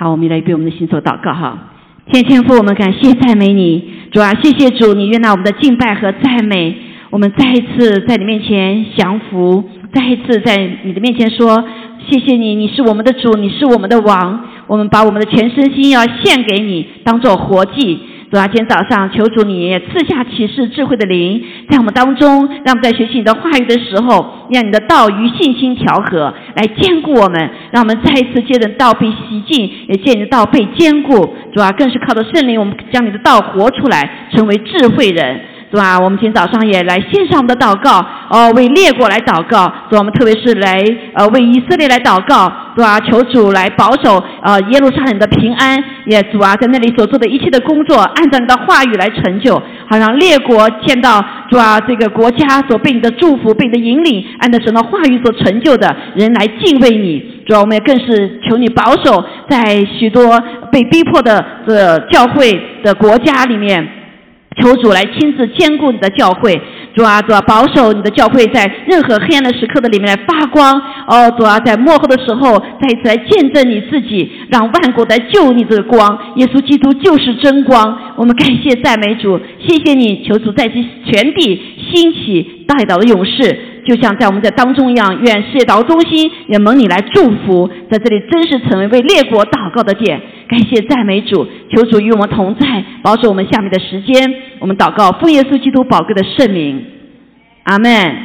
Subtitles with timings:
[0.00, 1.58] 好，我们来对我们的心所祷告哈。
[2.06, 6.72] 天天父，我们感谢赞美你，主啊，谢谢主，你悦纳我们的敬拜和赞美。
[7.10, 11.64] 我们再一次在你面前降服，再一次在你的面前说，
[12.08, 14.44] 谢谢你，你是我们的主，你是我们的王。
[14.68, 17.98] 我们把我们的全身心要献给你，当做活祭。
[18.30, 31.34] 主啊，今天早上求主你赐下启示智慧的灵，在我们当中，让我们在学习你的话语的时候，让你的道与信心调和，来兼顾我们，让我们再一次见着道被洗净，也见证道被兼顾。
[31.54, 35.40] 主啊，更是靠着圣灵，我们将你的道活出来，成为智慧人。
[35.70, 36.00] 是吧？
[36.00, 39.98] 我们今天早上也来献上我们的祷告，哦，为列国来祷告，是吧？
[39.98, 40.82] 我们特别是来
[41.14, 42.98] 呃为以色列来祷告，是吧？
[43.00, 49.54] 求主来保守呃耶路撒冷的平安，也主啊，在那里所做的一切的工作，按照你的话语来成就，
[49.90, 57.42] 好让列国见到主啊这个国家所被你的祝福、被你的引领，按照神的话语所成就的人来敬畏你。
[57.46, 63.97] 主要，我们也更是求你保守在许多被逼迫的这教会的国家里面。
[64.60, 66.60] 求主来亲自兼顾你的教会，
[66.94, 70.80] 主啊，主啊，保守你的教会在任何黑暗的时刻的里面来发光。
[71.06, 76.18] 哦，主啊，在幕后的时候再一次来见证你自己，让万国来救你这个光。
[76.36, 78.14] 耶稣基督就是真光。
[78.16, 80.74] 我们感谢赞美主，谢谢你，求主再次
[81.06, 83.58] 全地兴起带导的勇士。
[83.88, 90.20] 就像在我们在当中一样，愿世界祷中心也蒙你来祝福，在这里真实成为为列国祷告的殿。
[90.46, 94.34] 感谢赞美主，求主与我们同在，保守我们下面的时间。
[94.58, 96.84] 我们祷告奉耶稣基督宝贵的圣名，
[97.62, 98.16] 阿门，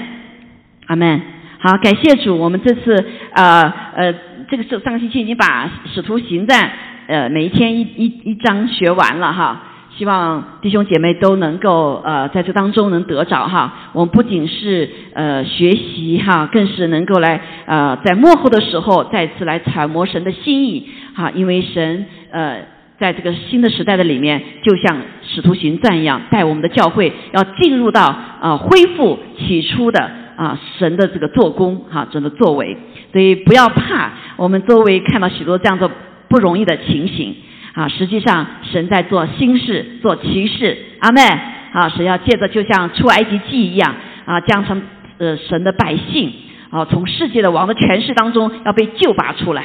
[0.88, 1.22] 阿门。
[1.60, 4.14] 好，感谢主，我们这次呃呃，
[4.52, 6.72] 这个是上个星期已经把使徒行传
[7.08, 9.64] 呃每一天一一一章学完了哈。
[9.96, 22.62] 希望弟兄姐妹都能够呃在这当中能得着哈，我们不仅是呃学习哈，更是能够来呃在幕后的时候再次来揣摩神的心意哈，因为神呃
[22.98, 28.02] 在这个新的时代的里面，就像使徒行传一样，带我们的教会要进入到
[28.42, 32.76] 啊恢复起初的啊神的这个做工哈，神的作为，
[33.12, 35.88] 所以不要怕，我们周围看到许多这样的
[36.30, 37.36] 不容易的情形。
[37.74, 41.22] 啊，实际上神在做新事，做奇事，阿妹，
[41.72, 43.96] 啊，神要借着就像出埃及记一样，
[44.26, 44.80] 啊，将成
[45.18, 46.32] 呃神的百姓，
[46.70, 49.64] 啊，从世界的王的权势当中要被救拔出来，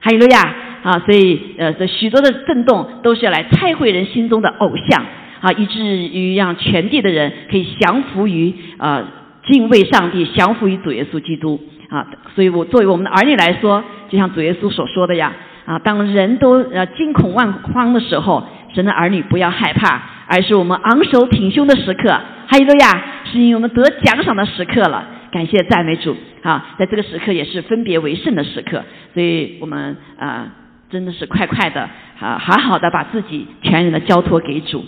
[0.00, 0.54] 哈利路亚，
[0.84, 5.04] 啊，所以呃这许多的震动都是要来拆毁人心中的偶像，
[5.40, 9.02] 啊，以至于让全地的人可以降服于啊
[9.48, 15.32] 敬畏上帝，降服于主耶稣基督，啊，所以我作为我们的儿女来说，就像主耶稣所说的呀。
[15.68, 18.42] 啊，当人都呃惊恐万慌的时候，
[18.74, 22.08] 神的儿女不要害怕，而是我们昂首挺胸的时刻。
[22.08, 25.04] 哈利路亚，是因为我们得奖赏的时刻了。
[25.30, 30.46] 感谢赞美主啊，在这个时刻也是分别为圣的时刻，所以我们啊
[30.88, 31.82] 真的是快快的
[32.18, 34.82] 啊好好的把自己全然的交托给主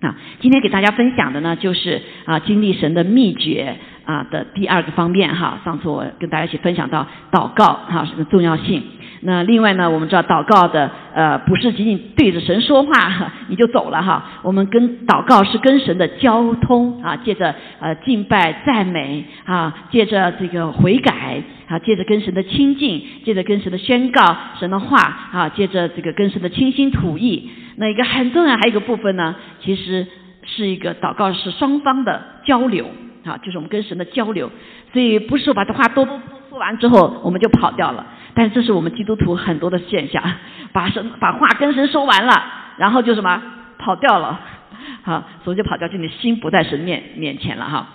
[0.00, 0.16] 啊。
[0.40, 5.60] 今天给大家分享的呢，就是啊经历神的秘诀啊的第二个方面哈。
[5.64, 8.82] 上次我跟大家一起分享到祷告哈的重要性。
[9.20, 12.92] 那另外呢，我们知道祷告的呃不是仅仅对着神说话
[13.48, 24.98] 你就走了哈，我们跟祷告是跟神的交通啊，借着呃敬拜赞美啊，借着这个悔改啊，借着跟神的亲近，借着跟神的宣告神的话
[25.32, 27.50] 啊，借着这个跟神的倾心吐意。
[27.76, 30.06] 那一个很重要还有一个部分呢，其实
[30.44, 32.86] 是一个祷告是双方的交流
[33.24, 34.50] 啊，就是我们跟神的交流，
[34.92, 36.12] 所以不是说把这话都都
[36.50, 38.06] 说完之后我们就跑掉了。
[38.38, 40.22] 但这是我们基督徒很多的现象，
[40.72, 42.32] 把神把话跟神说完了，
[42.76, 43.42] 然后就什么
[43.80, 44.40] 跑掉了，
[45.02, 47.88] 好，所以就跑掉，就你心不在神面面前了哈。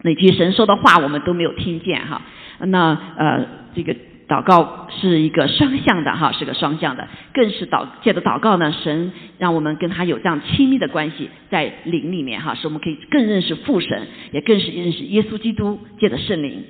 [0.00, 2.22] 那句神说的话我们都没有听见哈。
[2.60, 3.44] 那呃，
[3.74, 3.94] 这个
[4.26, 16.64] 祷告是一个双向的哈，是个双向的，更是祷借着祷告呢，神让我们跟他有这样亲密的关系在灵里面哈，使我们可以更认识父神，也更是认识耶稣基督借着圣灵，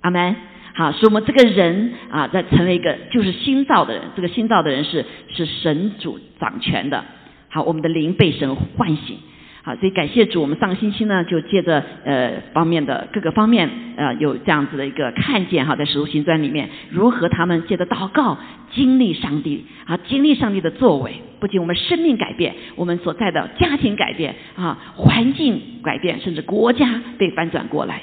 [0.00, 0.34] 阿门。
[0.76, 4.02] 好，使我们这个人啊，在成为一个就是新造的人。
[4.16, 7.04] 这个新造的人是是神主掌权的。
[7.48, 9.16] 好，我们的灵被神唤醒。
[9.62, 18.36] 好，所以感谢主，我们上个星期呢，就借着呃方面的各个方面呃有这样子的一个看见哈，在使徒行传里面，如何他们借着祷告
[18.72, 28.02] 经历上帝啊，经历上帝的作为，不仅我们生命改变，我们所在的家庭改变啊，环境改变，甚至国家被翻转过来。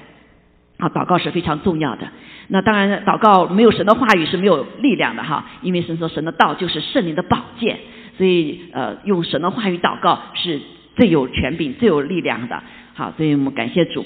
[0.77, 2.07] 啊，祷告是非常重要的。
[2.53, 5.45] 那当然，祷告没有神的话语是没有力量的哈。
[5.62, 7.77] 因为神说，神的道就是圣灵的宝剑，
[8.18, 10.59] 所以呃，用神的话语祷告是
[10.98, 12.62] 最有权柄、最有力量的。
[12.94, 14.06] 好，所以我们感谢主。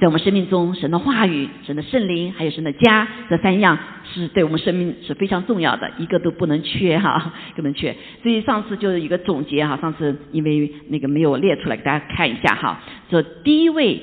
[0.00, 3.78] 在我们生命中，神的话语、神的圣灵，还有神的家，这三样
[4.12, 7.94] 是对我们生命是非常重要的，一个都不能缺哈， 不能缺。
[8.22, 12.80] 所以上次就是一个总结哈，上次因为那个没有列出来给大家看一下哈。
[13.08, 14.00] 这第一位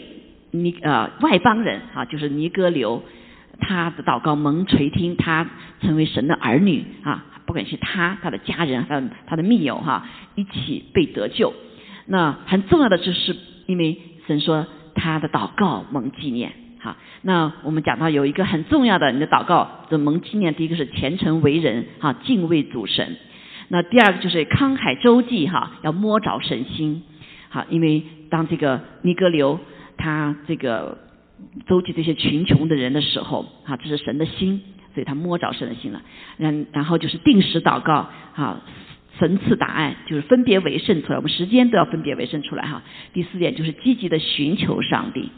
[0.52, 3.04] 尼呃外邦人哈，就是尼哥流，
[3.62, 5.48] 他的祷告蒙垂听，他
[5.80, 10.06] 成为神的儿女啊，不管是他、他的家人、他他的密友哈，
[10.36, 11.54] 一起被得救。
[12.08, 13.38] 那很重要的就是，
[13.68, 13.98] 因为
[14.28, 14.68] 神说。
[14.94, 23.16] 他的祷告蒙纪念，好，那我们讲到有一个很重要的，你的祷告的蒙纪念，第一个是虔诚为人，哈，敬畏主神。
[23.70, 27.04] 那第二个就是慷慨周济，哈，要摸着神心，
[27.48, 29.62] 好，因为当这个尼哥流
[29.98, 30.98] 他这个
[31.68, 34.62] 周济这些贫穷的人的时候，啊，这是神的心，
[34.94, 36.02] 所以他摸着神的心了。
[36.38, 38.62] 然然后就是定时祷告，啊。
[39.20, 41.18] 神赐答案，就是分别为圣出来。
[41.18, 42.82] 我们时间都要分别为圣出来哈。
[43.14, 45.30] 第四点就是积极的寻求上帝，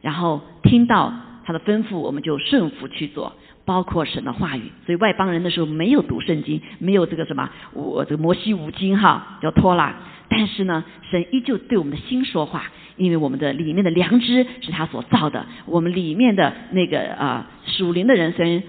[0.00, 1.12] 然后听到
[1.44, 3.32] 他的吩咐，我们就顺服去做，
[3.64, 4.70] 包括神的话语。
[4.86, 9.94] 所以外邦人的时候没有读圣经，没有这个什么我这个摩西五经哈，叫托拉。
[10.28, 18.62] 但是呢，神依旧对我们的心说话，因为我们的里面的良知是他所造的，我们里面的那个啊属灵的人虽然。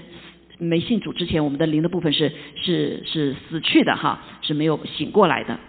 [0.59, 5.59] 没信主之前，我们的灵的部分是是是死去的哈，是没有醒过来的。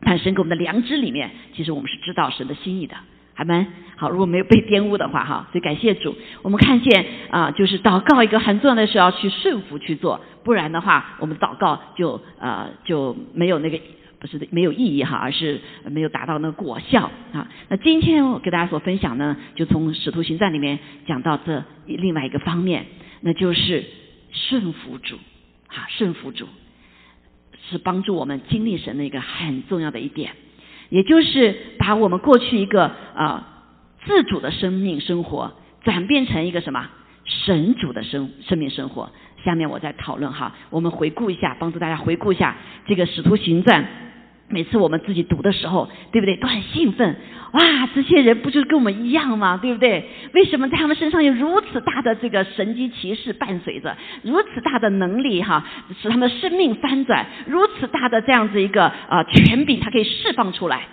[0.00, 2.94] 但神给我们的良知里面，其实我们是知道神的心意的，
[3.40, 3.66] 还蛮
[3.96, 4.10] 好。
[4.10, 6.14] 如果没有被玷污的话哈，所以感谢主。
[6.42, 13.80] 我们看见啊，就是祷告一个很重要的事要去顺服去做，不然的话，我们祷告就呃就没有那个
[14.18, 17.48] 不是没有意义哈，而是没有达到那个果效啊。
[17.68, 22.84] 那今天我给大家所分享呢，就从使徒行传里面讲到这另外一个方面，
[23.22, 23.84] 那就是。
[24.32, 25.16] 顺服主，
[25.66, 26.46] 哈，顺服主
[27.68, 30.30] 是帮助我们经历神的一个很重要的一点，
[30.90, 33.64] 也就是把我们过去一个啊
[34.04, 35.52] 自主的生命生活
[35.82, 36.88] 转变成一个什么
[37.24, 39.10] 神主的生生命生活。
[39.42, 42.56] 下面我再讨论哈，我们回顾一下，帮助大家回顾一下
[42.86, 44.09] 这个使徒行传。
[44.50, 46.36] 每次我们自己读的时候，对不对？
[46.36, 47.16] 都很兴奋。
[47.52, 47.60] 哇，
[47.94, 49.58] 这些人不就是跟我们一样吗？
[49.60, 50.08] 对不对？
[50.34, 55.64] 为什么在他们身上有如此大的这个神机骑士伴随着，如此大的能力哈，
[56.00, 60.86] 使他们的生命翻转，如此大的这样子一个啊权柄，他可以释放出来。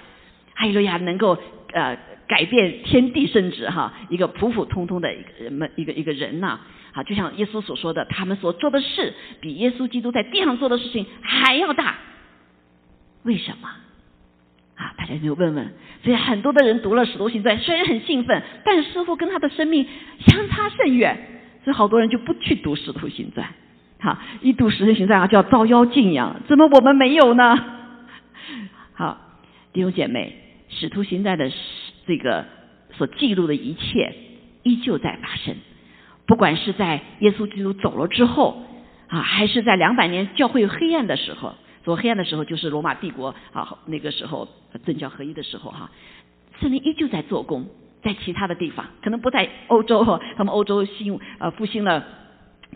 [0.56, 1.38] 哈利路亚，能够
[1.74, 6.60] 呃改变天地甚至哈一个普普通通的一个人们一个一个人呐。
[6.92, 11.96] 好，就像耶稣所说的，他们所做的事比耶稣基督在地上做的事情还要大。
[13.24, 13.68] 为什么？
[14.76, 15.74] 啊，大家就问问。
[16.04, 19.86] 所以很多的人读了《使徒行传》，虽然很兴奋，但是似乎跟他的生命
[20.20, 21.18] 相差甚远。
[21.64, 23.48] 所以好多人就不去读《使徒行传》。
[24.00, 26.42] 好，一读《使徒行传》啊，就要遭妖敬仰。
[26.48, 27.58] 怎么我们没有呢？
[28.94, 29.18] 好，
[29.74, 30.38] 弟兄姐妹，
[30.80, 31.52] 《使徒行传》的
[32.06, 32.46] 这个
[32.94, 34.14] 所记录的一切，
[34.64, 35.56] 依旧在发生。
[36.28, 38.64] 不管是在耶稣基督走了之后
[39.08, 41.56] 啊，还是在两百年教会黑暗的时候。
[41.88, 44.46] 多黑暗的时候，就是罗马帝国啊，那个时候
[44.86, 45.90] 政教合一的时候哈，
[46.60, 47.66] 圣灵依旧在做工，
[48.04, 50.04] 在其他的地方，可能不在欧洲，
[50.36, 52.04] 他们欧洲兴呃复兴了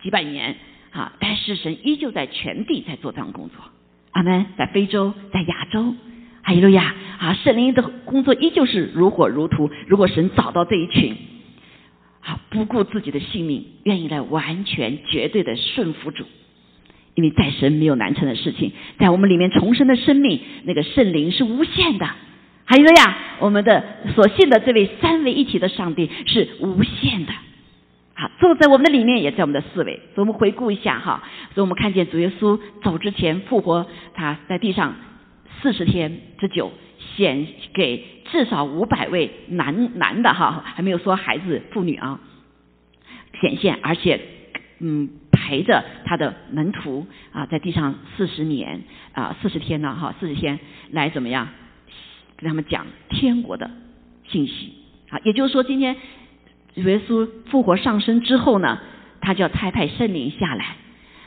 [0.01, 0.55] 几百年
[0.91, 3.57] 啊，但是神依旧在全地在做这样工作。
[4.11, 5.93] 阿门，在非洲，在亚洲，
[6.41, 9.69] 哈利路亚啊，圣灵的工作依旧是如火如荼。
[9.87, 11.17] 如果神找到这一群
[12.21, 16.23] 啊，不顾自己的性命，愿意来完全绝对的顺服主。
[17.15, 22.09] 因为在神没有难成的事情，在我们里面重生的生命，那个圣灵是无限的。
[22.63, 23.83] 还有呀，我们的
[24.15, 27.33] 所信的这位三位一体的上帝是无限的。
[28.13, 29.99] 好，坐在我们的里面，也在我们的思维。
[30.15, 34.95] 所以我们回顾一下哈，所以我们看见主耶稣走之前复活，他在地上
[35.61, 36.71] 四十天之久，
[37.17, 42.21] 显给至少五百位男男的哈，还没有说孩子妇女啊，
[43.41, 44.21] 显现，而且
[44.79, 45.09] 嗯。
[45.31, 48.81] 陪着他的门徒啊，在地上四十年
[49.13, 50.59] 啊，四十天呢，哈，四十天
[50.91, 51.47] 来怎么样？
[52.37, 53.69] 跟他们讲天国的
[54.27, 54.73] 信息
[55.09, 55.95] 啊，也就是说，今天
[56.75, 58.79] 耶稣复活上升之后呢，
[59.21, 60.65] 他就要差派圣灵下来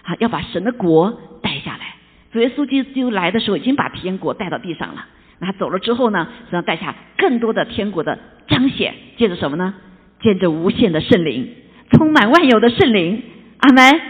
[0.02, 1.94] 啊，要把神的国带下来。
[2.40, 5.06] 耶稣基督来的时候，已经把天国带到地上了。
[5.38, 8.18] 那他走了之后呢，要带下更多的天国的
[8.48, 9.74] 彰显，借着什么呢？
[10.20, 11.54] 借着无限的圣灵，
[11.92, 13.22] 充满万有的圣灵。
[13.58, 14.00] 阿门，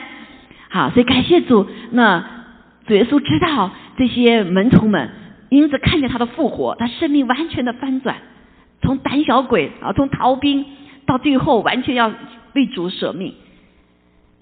[0.69, 1.67] 好，所以感谢主。
[1.91, 2.25] 那
[2.87, 5.11] 主耶稣知道这些门徒们，
[5.49, 8.17] 因此看见他的复活，他生命完全的翻转，
[8.83, 10.65] 从胆小鬼啊，从逃兵
[11.07, 12.13] 到最后完全要
[12.55, 13.35] 为主舍命。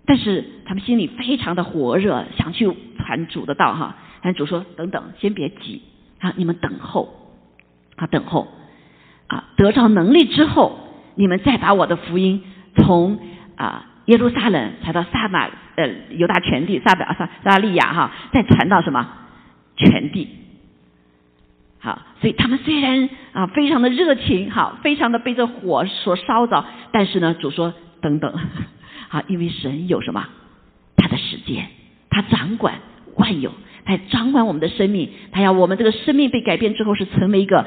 [0.04, 2.68] 但是他们心里非常的火热，想去
[2.98, 3.96] 传主的道哈。
[4.22, 5.82] 但主说：“等等，先别急
[6.20, 7.32] 啊，你们等候
[7.96, 8.48] 啊，等候
[9.26, 10.78] 啊，得着能力之后
[11.14, 12.42] 你们再把我的福音
[12.76, 13.18] 从
[13.56, 19.08] 啊耶路撒冷传到撒马呃犹大全地撒表撒撒利亚哈，再传到什么
[19.76, 20.28] 全地。
[21.78, 28.32] 好，所以他们虽然啊非常的热情，好，非常的被这火所烧着，但是呢，主说等等，
[29.08, 30.28] 好，因为神有什么
[30.96, 31.66] 他的时间，
[32.08, 32.74] 他掌管
[33.16, 33.52] 万有，
[33.84, 37.66] 他掌管我们的生命，他要我们这个生命被改变之后是成为一个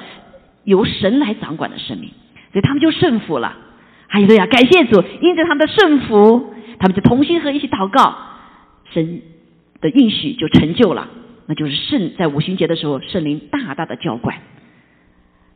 [0.63, 2.09] 由神来掌管的生命，
[2.53, 3.57] 所以他们就顺服了。
[4.15, 8.15] 还有呀，感谢主，因着他们的顺服，他们就同心合一起祷告，
[8.93, 9.21] 神
[9.81, 11.09] 的应许就成就了。
[11.47, 14.37] 那就是圣在五旬节的时候，圣灵大大的浇灌，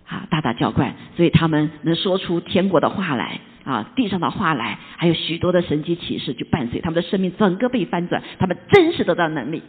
[0.05, 9.63] 啊，大大浇灌，所以他们能说出天国的话来，啊，地上的话来，还有许多的神迹启示就伴随他们的生命，整个被翻转，他们真实得到能力。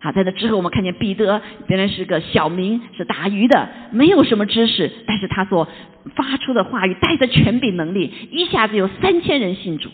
[0.00, 5.68] 好，在这之后，我们看见彼得原来是个小民，是打鱼的，没有什么知识，但是他所
[6.14, 9.90] 发出的话语带着权柄能力，一下子有三千人信主，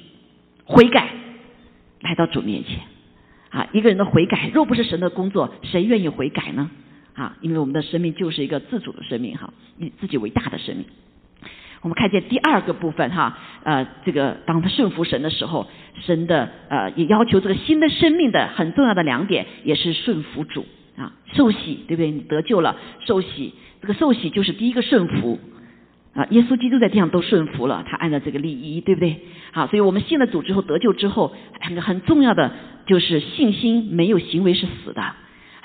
[0.64, 1.08] 悔改，
[2.00, 2.80] 来到主面前。
[3.48, 6.70] 啊，一个人的悔改，若不是神的工作，谁愿意悔改呢？
[7.14, 10.84] 啊，因为我们的生命就是一个自主的生命，哈，以自己为大的生命。
[11.84, 15.68] 我们看见第二个部分，哈，呃，这个当他顺服神的时候，
[16.00, 20.64] 神的呃也要求这个新的生命的很重要的两点，也是顺服主
[20.96, 22.10] 啊，受洗，对不对？
[22.10, 22.76] 你得救了，
[23.06, 25.38] 受洗，这个受洗就是第一个顺服。
[26.14, 29.20] 啊，耶稣基督在地上都顺服了，他按照这个礼仪，对不对？
[29.52, 32.52] 好，所以我们信了主之后得救之后，很很重要的
[32.86, 35.02] 就是信心没有行为是死的，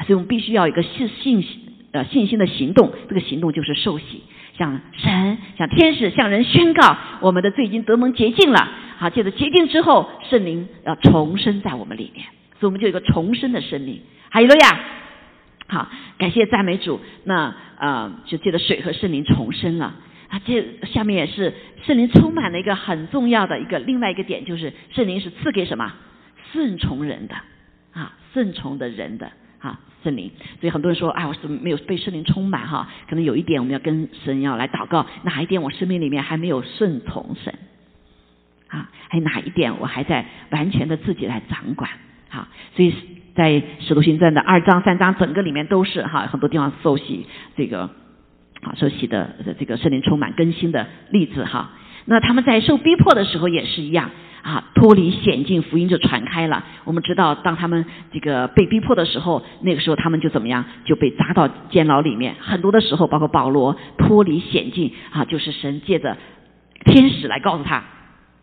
[0.05, 1.45] 所以我们必须要一个信信
[1.91, 4.23] 呃信心的行动，这个行动就是受洗，
[4.59, 8.69] 向神、向天使、向人宣告我们的罪已经得蒙洁净了。
[8.97, 12.25] 好，接着洁净之后，圣灵要重生在我们里面，
[12.59, 14.01] 所以我们就有一个重生的生命。
[14.29, 14.79] 哈利路亚！
[15.69, 15.87] 好，
[16.17, 16.99] 感谢赞美主。
[17.23, 19.95] 那呃，就借着水和圣灵重生了。
[20.27, 21.53] 啊，这下面也是
[21.85, 25.93] 圣灵充满了一个很重要的一个另外一个点，就是圣灵是赐给什么
[26.51, 27.35] 顺从人的
[27.93, 30.31] 啊，顺从的人的啊，圣灵。
[30.59, 37.53] 所以很多人说，哎，我是没有被圣灵充满哈，可能有一点我们要跟神要来祷告，哪一点我生命里面还没有顺从神
[38.67, 38.89] 啊？
[39.09, 41.89] 还有哪一点我还在完全的自己来掌管？
[42.29, 42.93] 好，所以
[43.35, 47.25] 在使徒行传的二章三章整个里面都是哈，很多地方受洗
[47.55, 47.89] 这个。
[48.61, 51.71] 啊，受洗的这个圣灵充满更新的例子哈。
[52.05, 54.09] 那他们在受逼迫的时候也是一样
[54.41, 56.63] 啊，脱离险境，福音就传开了。
[56.85, 62.35] 我们知道，当他们这个被逼迫的时候，那个时候他们就怎么样，就被砸到监牢里面。
[62.39, 66.17] 很多的时候，包括保罗脱离险境啊，就是神借着
[66.85, 67.83] 天使来告诉他，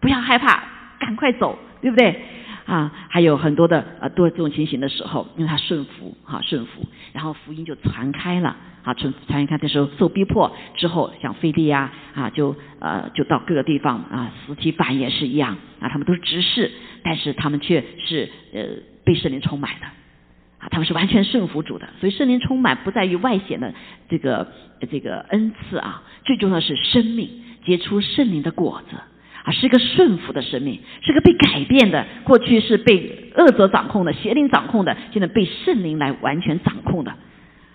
[0.01, 0.63] 不要害怕，
[1.01, 2.21] 赶快走，对不对？
[2.67, 16.73] 啊，还有很多的呃多这种情形的时候，因为他顺服哈顺服，然后福音就传开了啊传传开的时候受逼迫之后，像菲利呀啊就呃就到各个地方啊斯提凡也是一样啊他们都是执事，
[17.05, 18.65] 但是他们却是呃
[19.05, 19.87] 被圣灵充满的
[20.59, 23.73] 啊他们是完全顺服主的，所以圣灵充满不在于外显的
[24.09, 24.49] 这个
[24.91, 27.31] 这个恩赐啊，最重要是生命
[27.65, 28.97] 结出圣灵的果子。
[29.47, 32.05] 啊，是一个顺服的生命，是个被改变的。
[32.25, 37.15] 过去是被恶者掌控的，邪灵掌控的，现在被圣灵来完全掌控的。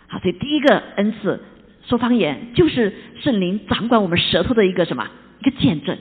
[0.08, 1.42] 好，所以第一个恩赐
[1.88, 5.08] 说方言，就是圣灵掌管我们舌头的一个什么？
[5.40, 5.98] 一个见证。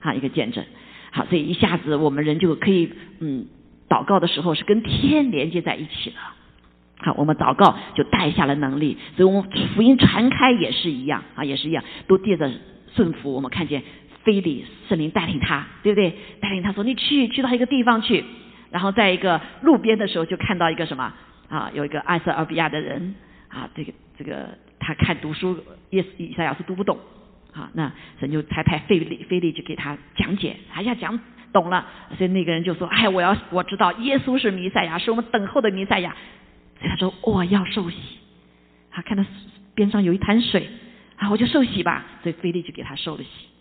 [0.00, 0.64] 啊，一个见证。
[1.12, 3.46] 好，所以一下子我们人就可以嗯，
[3.88, 6.16] 祷告的时候是跟天连接在一起了。
[6.98, 12.50] 好，我们祷告就带下了能力，所以我们福音传开也是一样啊，也是一样，都借着
[12.96, 13.80] 顺服，我们看见。
[14.24, 16.14] 菲利圣灵带领他，对不对？
[16.40, 18.24] 带领他说：“你去，去到一个地方去。”
[18.70, 21.12] 然后在一个路边的时候，就看到一个什么
[21.48, 21.70] 啊？
[21.74, 23.14] 有一个埃塞俄比亚的人
[23.48, 25.58] 啊，这个这个他看读书，
[25.90, 26.98] 耶以赛亚是读不懂
[27.52, 27.70] 啊。
[27.74, 31.20] 那神就才派费利，菲利就给他讲解，哎呀讲
[31.52, 31.86] 懂了。
[32.16, 36.16] 所以那个人就说：“哎，我要我知道耶稣是弥赛亚，是我们等候的弥赛亚。”
[36.80, 37.96] 所以他说：“我要受洗。”
[38.90, 39.24] 他看到
[39.74, 40.68] 边上有一潭水
[41.16, 42.04] 啊，我就受洗吧。
[42.22, 43.51] 所以菲利就给他受了洗。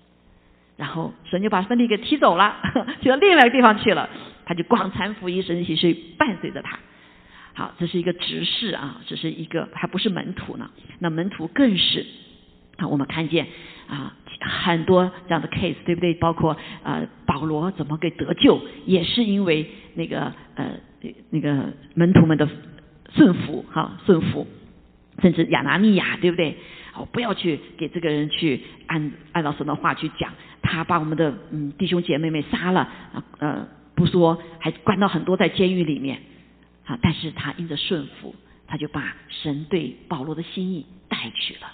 [0.82, 2.56] 然后神就把芬利给踢走了，
[3.04, 4.10] 去到另外一个地方去了。
[4.48, 6.80] 他就广传福音，神其实伴随着他。
[7.54, 10.72] 好，这是一个执事啊，这是一个还不是门徒呢。
[10.98, 12.08] 那门徒更是
[12.78, 13.46] 啊，我们看见
[13.88, 16.16] 啊很多这样的 case，对不对？
[16.16, 20.72] 包括呃保罗怎么给得救，也是因为那个呃
[21.30, 22.50] 那个门徒们的
[23.14, 24.48] 顺服哈顺服，
[25.22, 26.58] 甚至亚拿尼亚，对不对？
[26.94, 30.30] 哦，不要去给这个人去按按照神的话去讲，
[30.62, 36.22] 他把我们的嗯弟兄姐妹们杀了啊呃不说，还关到很多在监狱里面
[36.86, 38.36] 啊，但是他因着顺服，
[38.68, 41.72] 他就把神对保罗的心意带去了，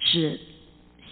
[0.00, 0.38] 是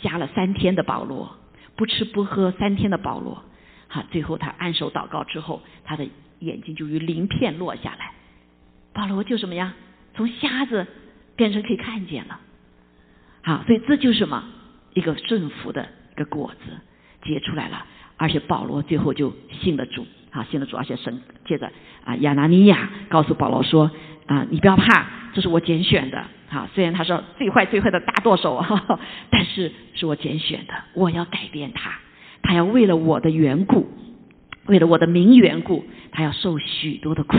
[0.02, 1.36] 瞎了三天的保罗
[1.74, 3.42] 不吃不喝三天的保罗，
[3.88, 6.06] 好，最后他按手祷告之后，他的
[6.40, 8.12] 眼睛就如鳞片落下来，
[8.92, 9.74] 保罗就什么呀？
[10.14, 10.86] 从瞎子
[11.34, 12.40] 变成可以看见了。
[13.42, 14.44] 好，所以这就是什么？
[14.94, 16.72] 一个顺服的一个果子
[17.26, 17.84] 结出来了，
[18.16, 21.70] 而且保罗最后就信了主，啊，信了主，而且神接着
[22.04, 23.90] 啊，亚拿尼亚告诉保罗说
[24.26, 26.18] 啊，你不要怕，这是我拣选的，
[26.48, 28.64] 啊，虽然他说最坏最坏的大舵手，
[29.30, 31.98] 但是是我拣选的，我要改变他，
[32.42, 33.88] 他要为了我的缘故，
[34.66, 37.36] 为了我的名缘故，他要受许多的苦，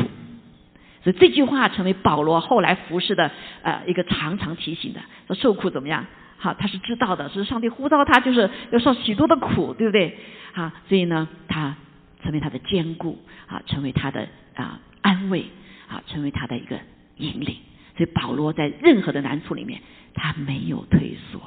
[1.04, 3.32] 所以这句话成为保罗后来服侍的
[3.64, 6.06] 呃一个常常提醒的，说受苦怎么样？
[6.38, 10.18] 好，他是知道的，是上帝呼召他，就是要受许多的苦，对不对？
[10.54, 11.76] 啊，所以呢，他
[12.24, 13.18] 成为他的坚固，
[13.48, 15.46] 啊，成为他的啊安慰，
[15.88, 16.78] 啊，成为他的一个
[17.18, 17.58] 引领。
[17.98, 19.82] 所以保罗在任何的难处里面，
[20.14, 21.42] 他没有退缩。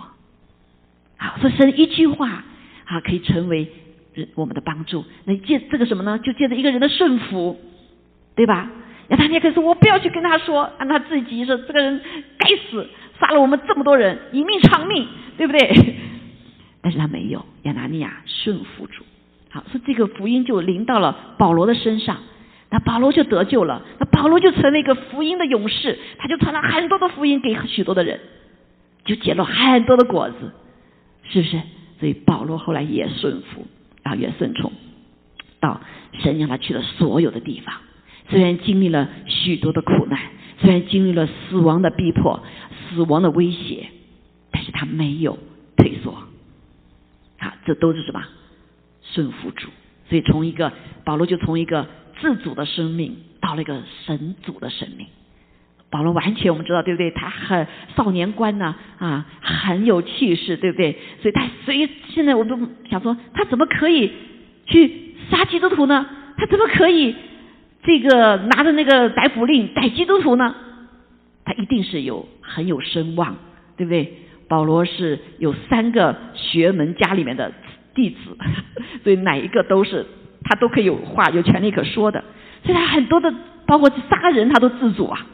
[1.16, 2.44] 好，所以神一句话
[2.84, 3.70] 啊，可以成为
[4.34, 5.04] 我们的帮助。
[5.24, 6.18] 那借这个什么呢？
[6.18, 7.60] 就借着一个人的顺服，
[8.34, 8.68] 对吧？
[9.08, 12.00] 那他也可以说，我不要去跟他说，让他自己说这个人
[12.38, 12.88] 该死。
[13.20, 15.96] 杀了我们这么多人，以命偿命，对不对？
[16.82, 19.04] 但是他没有，亚拿尼亚顺服主，
[19.50, 22.16] 好，所以这个福音就临到了保罗的身上，
[22.70, 28.18] 那保罗就得救了，那保罗就成了一个福音的勇士，他就传了很多的福音给许多的人，
[29.04, 30.52] 就结了很多的果子，
[31.28, 31.60] 是不是？
[31.98, 33.66] 所以保罗后来也顺服，
[34.02, 34.72] 啊，也顺从，
[35.60, 35.82] 到
[36.18, 37.74] 神让他去了所有的地方，
[38.30, 40.18] 虽然经历了许多的苦难，
[40.62, 42.42] 虽然经历了死亡的逼迫。
[42.90, 43.88] 死亡的威胁，
[44.50, 45.38] 但是他没有
[45.76, 46.12] 退缩，
[47.38, 48.22] 啊，这都是什么
[49.02, 49.68] 顺服主？
[50.08, 50.72] 所以从一个
[51.04, 51.86] 保罗就从一个
[52.20, 55.06] 自主的生命到了一个神主的生命。
[55.88, 57.10] 保罗完全我们知道对不对？
[57.10, 57.66] 他很
[57.96, 60.98] 少年观呢啊，很有气势，对不对？
[61.20, 62.56] 所以他所以现在我都
[62.88, 64.12] 想说，他怎么可以
[64.66, 66.06] 去杀基督徒呢？
[66.36, 67.14] 他怎么可以
[67.82, 70.54] 这个拿着那个逮捕令逮基督徒呢？
[71.50, 73.34] 他一定是有很有声望，
[73.76, 74.12] 对不对？
[74.48, 77.52] 保罗是有三个学门家里面的
[77.92, 78.36] 弟子，
[79.02, 80.06] 所以哪一个都是
[80.44, 82.22] 他都可以有话有权利可说的。
[82.62, 83.34] 所以他很多的
[83.66, 85.26] 包括杀人他都自主啊。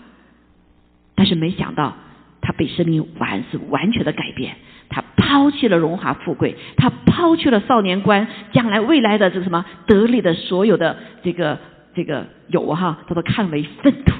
[1.14, 1.94] 但是没想到
[2.40, 4.56] 他被生命完是完全的改变，
[4.88, 11.58] 他抛弃了荣华富贵，他抛弃了少年观，将来未来的这什么得力的所有的这个
[11.94, 14.14] 这个有哈，他都看为粪土。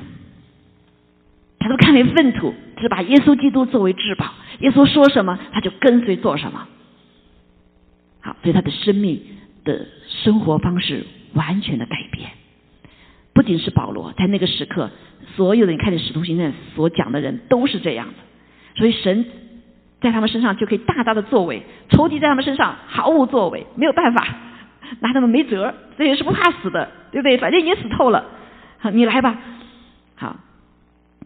[1.67, 4.33] 他都看为粪土，只把耶稣基督作为至宝。
[4.61, 6.69] 耶稣说什么，他就跟随做什么。
[8.21, 9.21] 好，所以他的生命
[9.65, 12.31] 的生活方式完全的改变。
[13.35, 14.93] 不仅是保罗，在那个时刻，
[15.35, 18.15] 所有的你看见使徒行传所讲的人都是这样的。
[18.77, 19.27] 所以神
[20.01, 24.25] 在他们身上就可以大大的作为，仇敌在他们身上毫无作为，没有办法，
[25.01, 25.75] 拿他们没辙。
[25.99, 27.37] 这也是不怕死的，对不对？
[27.39, 28.25] 反正也死透了。
[28.79, 29.37] 好，你来吧。
[30.15, 30.37] 好。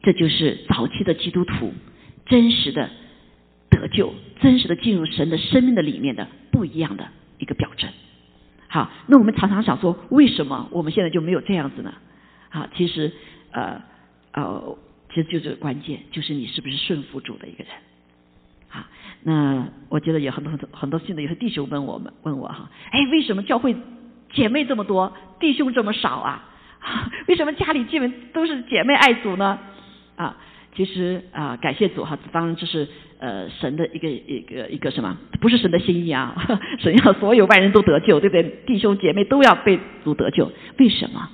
[0.02, 1.72] 这就是早期的基督徒
[2.26, 2.90] 真实的
[3.68, 7.08] 得救、真实的进入神的生命的里面的不一样的
[7.38, 7.90] 一个表征。
[8.68, 11.92] 好，那我们常常想说，为什么我们现在就没有这样子呢？
[12.48, 13.12] 好，其实
[13.52, 13.82] 呃
[14.32, 17.72] 呃，其实就这个关键，就是你是不是顺服主的一个人。
[18.68, 18.84] 好，
[19.24, 23.76] 那我觉得有很多很多很多信的有些弟兄问我们问我哈，哎，为什么教会
[24.32, 26.46] 姐妹这么多，弟兄这么少啊？
[27.26, 29.58] 为什么家里基本都是姐妹爱主呢？
[30.20, 30.36] 啊，
[30.76, 32.86] 其实啊，感谢主哈，当然这是
[33.18, 36.36] 呃神的一个一个一个什么，不是神的心意啊，
[36.78, 38.42] 神要所有外人都得救，对不对？
[38.66, 41.26] 弟兄姐妹都要被主得救，为什么？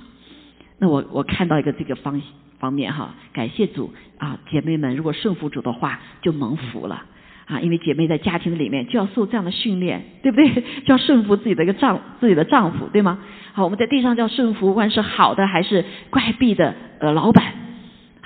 [0.79, 2.21] 那我我看到一个这个方
[2.59, 7.03] 方面哈，感谢主啊，姐妹们如果顺服主的话，就蒙福了
[7.45, 10.49] 啊，因为姐妹在家庭里面就要受这样的训练，对不对？
[10.87, 13.19] 就要顺服自己的一个丈自己的丈夫，对吗？
[13.51, 17.66] 好，我们在地上叫顺服，无论是好的还是怪癖的呃老板。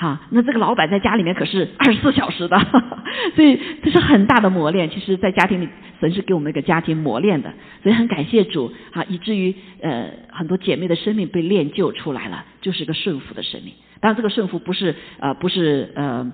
[0.01, 2.57] 哈，那这个老板在家里面可是二十四小时的，
[3.37, 4.89] 所以这是很大的磨练。
[4.89, 13.75] 其实，在家庭里，神是给我们一个家庭磨练的，所以很感谢主啊，以至于呃很多姐妹的生命被练就出来了，就是一个顺服的生命。
[13.99, 16.31] 当然，这个顺服不是呃不是呃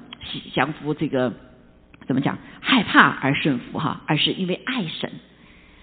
[0.54, 1.34] 降服这个
[2.08, 5.12] 怎么讲害怕而顺服哈，而是因为爱神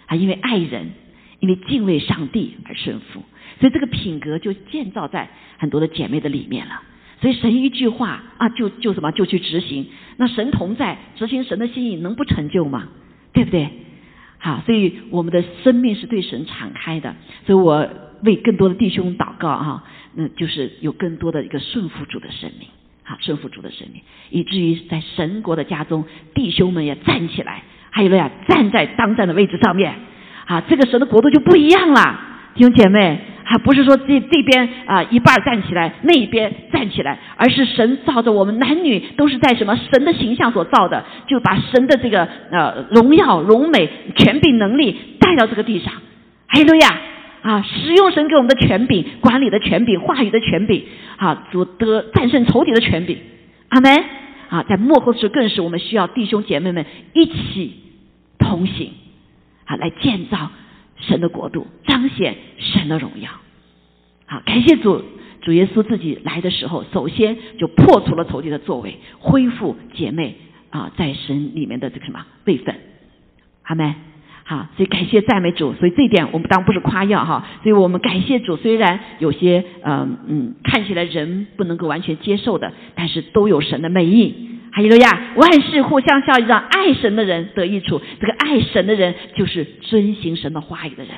[0.06, 0.92] 啊，因为爱人，
[1.38, 3.22] 因为敬畏上帝而顺服。
[3.60, 6.80] 所以这个品格就建造在很多的姐妹的里面了。
[7.24, 9.86] 所以神一句话啊，就就什么就去执行。
[10.18, 12.88] 那神同在，执行神的心意，能不成就吗？
[13.32, 13.70] 对不对？
[14.36, 17.16] 好，所以我们的生命是对神敞开的。
[17.46, 17.88] 所以我
[18.24, 22.68] 为更多的弟兄祷告啊，那就是有更多的一个顺服主的生命，
[23.04, 29.94] 好顺服主的生命，以至于在神国的家中，弟兄们也站起来，还有了呀，站在当站的位置上面，
[30.44, 32.20] 啊，这个神的国度就不一样了，
[32.54, 45.92] 弟兄姐妹，还不是说这这边啊一半站起来，那一边站起来，而是神造着我们男女都是在什么神的形象所造的，就把神的这个呃荣耀、荣美、权柄、能力带到这个地上。
[46.46, 46.88] 哈利路亚
[47.42, 47.62] 啊！
[47.62, 50.84] 使用神给我们的权柄、管理的权柄、话语的权柄，
[51.16, 53.18] 啊，主得战胜仇敌的权柄。
[53.68, 54.04] 阿门
[54.48, 54.62] 啊！
[54.68, 57.74] 在幕后时更是我们需要弟兄姐妹们一起
[58.38, 58.92] 同行。
[59.64, 60.50] 啊，来建造
[61.08, 63.30] 神的国度，彰显神的荣耀。
[64.26, 65.02] 好，感谢主，
[65.42, 70.36] 主耶稣自己来的时候，首先就破除了仇敌的作为，恢复姐妹
[70.70, 72.74] 啊在神里面的这个什么位分。
[73.64, 73.94] 阿门。
[74.46, 75.72] 好，所以感谢赞美主。
[75.74, 78.56] 所以这一点我们当然不是夸耀哈，所以我们感谢主。
[78.56, 84.53] 虽然有些嗯嗯看起来人不能够完全接受的，但是都有神的美意。
[84.74, 85.34] 哈利路亚！
[85.36, 88.02] 万事互相效力，让爱神的人得益处。
[88.20, 91.14] 这个爱神的人，就是遵行神的话语的人，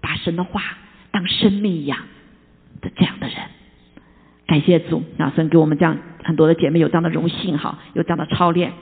[0.00, 0.60] 把神的话
[1.12, 2.00] 当生命一样
[2.80, 3.36] 的这样的人。
[4.48, 8.72] 感谢主，啊，神给我们这样很多的姐妹有这样的荣幸哈，有这样的操练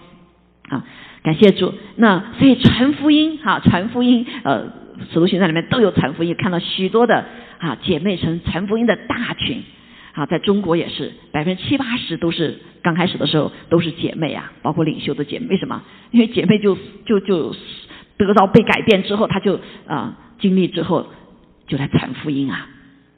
[0.71, 0.83] 啊！
[1.23, 1.75] 感谢主。
[1.97, 4.73] 那所以传福音哈，传福音，呃，
[5.13, 7.23] 使徒行传里面都有传福音，看到许多的
[7.59, 9.63] 啊姐妹成传福音的大群。
[10.17, 15.49] 啊，在中国也是百分之七八十都是刚开始的时候都是姐妹啊，包括领袖的姐妹。
[15.49, 15.83] 为什么？
[16.11, 16.75] 因为姐妹就
[17.05, 17.55] 就就
[18.17, 21.07] 得到被改变之后，她就啊经历之后
[21.67, 22.67] 就来传福音啊。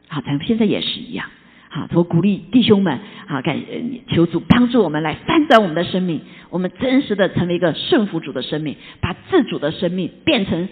[0.08, 1.30] 好，咱们现在也是一样。
[1.70, 3.62] 好，我鼓励弟兄们啊，感
[4.08, 10.68] 求主帮助我们来翻转我们的生命，我们真实的成为一个顺服主的生命，把自主的生命变成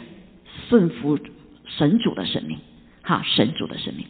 [0.68, 1.20] 顺服
[1.66, 2.58] 神主的生命。
[3.02, 4.06] 哈，神主的生命。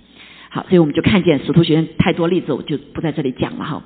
[0.57, 3.83] 好，所以我们就看见使徒学院太多例子，我就不在这里讲了哈。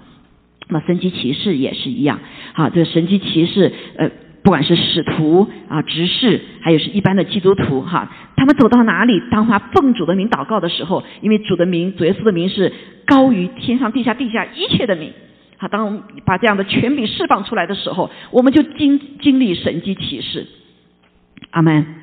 [0.68, 2.20] 那么神机骑士也是一样，
[2.52, 4.08] 好，这个神机骑士，呃，
[4.44, 12.72] 不管是使徒啊、执事，还有是一般的基督徒哈，他们走到哪里，当他奉主的名祷告的时候，因为主的名，主耶稣的名是
[13.04, 15.10] 高于天上地下地下一切的名。
[15.56, 20.46] 好，当我们把这样的权柄释放出来的时候，我们就经经历神机骑士。
[21.50, 21.99] 阿门。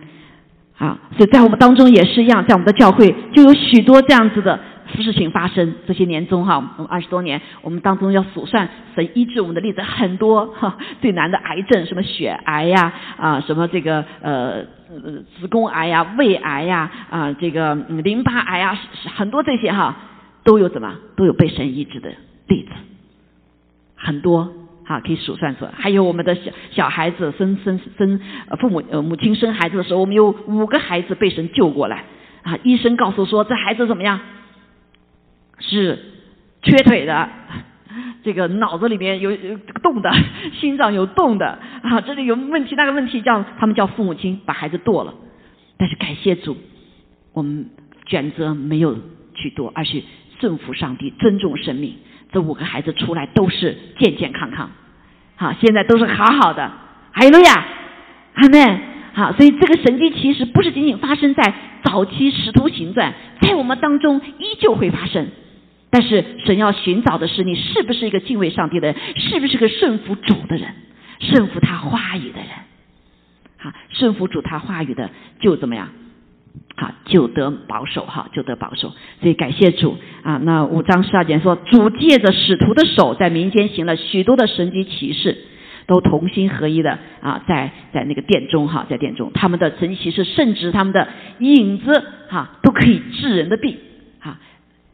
[0.77, 4.59] 啊，所以在我们当中也是一样，在我们的教会就有许多这样子的
[4.95, 5.73] 事情发生。
[5.87, 10.77] 这些年中哈，我们二十多年，我们当中要数算神医治我们的例子很多哈。
[11.01, 14.63] 最难的癌症，什么血癌呀，啊，什么这个呃
[15.39, 18.77] 子宫癌呀、胃癌呀，啊，这个淋巴癌呀，
[19.15, 19.95] 很多这些哈，
[20.43, 22.11] 都有怎么都有被神医治的
[22.47, 22.69] 例子，
[23.95, 24.53] 很多。
[24.87, 25.71] 好，可以数算出来。
[25.75, 28.21] 还有我们的小小孩子生生生，
[28.57, 32.05] 父母呃母亲生孩子的时候，我们有五个孩子被神救过来。
[32.43, 34.17] 啊，医生告诉说这孩子怎么样？
[35.59, 35.99] 是
[36.63, 37.29] 缺腿的，
[38.23, 40.09] 这个脑子里面有有动的，
[40.53, 45.13] 心脏有动的啊，这里有问题那个问题叫他们叫父母亲把孩子剁了。
[45.77, 46.55] 但是感谢主，
[47.33, 47.69] 我们
[48.05, 48.95] 选择没有
[49.33, 50.01] 去剁，而是
[50.39, 51.97] 顺服上帝，尊重生命。
[52.31, 54.69] 这五个孩子出来都是健健康康，
[55.35, 56.71] 好，现在都是好好的。
[57.13, 57.65] 哈利路亚，
[58.33, 58.79] 阿门。
[59.13, 65.27] 好，所以这个神迹其实不是仅仅发生在早期使徒行传，在我们当中依旧会发生。
[65.89, 70.71] 但是神要寻找的是你是不是一个敬畏上帝的人，是不是个顺服主的人，
[71.19, 72.49] 顺服他话语的人。
[73.57, 75.09] 好，顺服主他话语的
[75.39, 75.89] 就怎么样？
[76.75, 78.93] 好，就得保守哈，就得保守。
[79.21, 80.37] 所以感谢主啊！
[80.43, 85.37] 那五章十二节说，主借着使徒的手，在民间行了许多的神迹奇事，
[85.87, 91.07] 都同心合一的啊，在在那个殿中哈，在殿中，他们的神迹奇事，甚至他们的
[91.39, 93.77] 影子哈，都可以治人的病
[94.19, 94.37] 哈。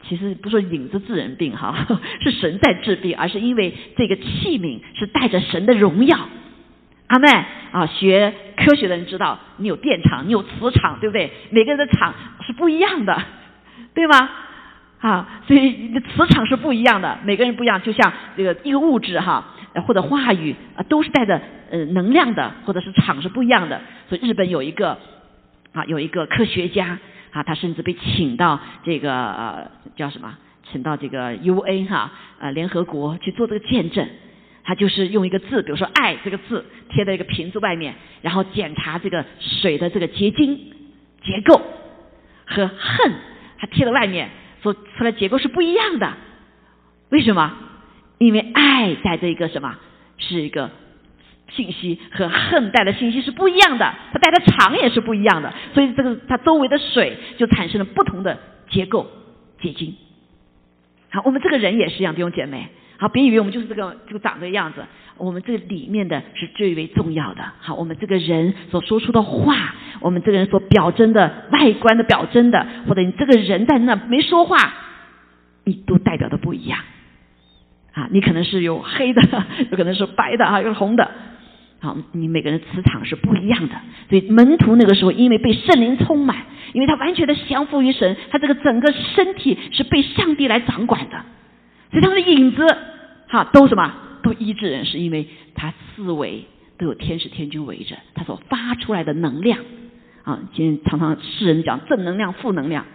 [0.08, 1.88] 其实不说影子治人病哈，
[2.24, 6.18] 是神在治病，而是因为这个器皿是带着神的荣耀。
[7.14, 7.28] 阿妹
[7.72, 11.32] 啊，学科学的人知道，你有电场，你有磁场，对不对？
[11.52, 13.22] 每个人的场是不一样的，
[13.94, 14.30] 对吗？
[15.00, 17.80] 啊，所以你的磁场是不一样的，每个人不一样。
[17.84, 19.46] 就像这个一个物质哈，
[19.86, 23.80] 或者话语啊，都是带着呃能量的，或者是场是不一样的。
[24.10, 24.98] 所以日本有一个
[25.74, 26.98] 啊，有一个科学家
[27.30, 30.36] 啊，他甚至被请到这个呃叫什么，
[30.72, 34.10] 请到这个 UN 哈呃联合国去做这个见证。
[34.64, 40.58] 他就是用一个字，比如说“爱”这个字贴在一个瓶子外面，然后检查这个水的这个结晶
[41.24, 41.62] 结构
[42.46, 43.14] 和“恨”
[43.60, 44.30] 它贴在外面，
[44.62, 46.14] 所出来结构是不一样的。
[47.10, 47.58] 为什么？
[48.20, 49.78] 因为爱带着一个什么？
[50.18, 50.70] 是一个
[51.50, 59.12] 信息和恨带的信息是不一样的，它带的场也是不一样的，所以这个它周围的水就产生了不同的结构
[59.60, 59.96] 结晶。
[61.10, 62.70] 好，我们这个人也是一样，弟兄姐妹。
[63.04, 64.82] 好，别以为我们就是这个就长这个样子，
[65.18, 67.44] 我们这里面的是最为重要的。
[67.60, 74.56] 好，我们这个人所说出的话，我们这个人所表征的外观的表征的，或者你这个人在那没说话，
[75.66, 76.80] 你都代表的不一样。
[77.92, 79.22] 啊，你可能是有黑的，
[79.70, 81.12] 有可能是白的啊，有红的。
[81.82, 83.76] 好，你每个人磁场是不一样的。
[84.08, 86.38] 所以门徒那个时候，因为被圣灵充满，
[86.72, 91.22] 因为他完全的降服于神，他这个整个身体是被上帝来掌管的。
[91.92, 92.66] 所以他们的影子，
[93.34, 93.92] 哈，都什么？
[94.22, 96.46] 都医治人，是因为他四围
[96.78, 99.58] 都有天使天君围着，他所发出来的能量。
[100.24, 102.86] 啊，今天常常世人讲正能量、负能量，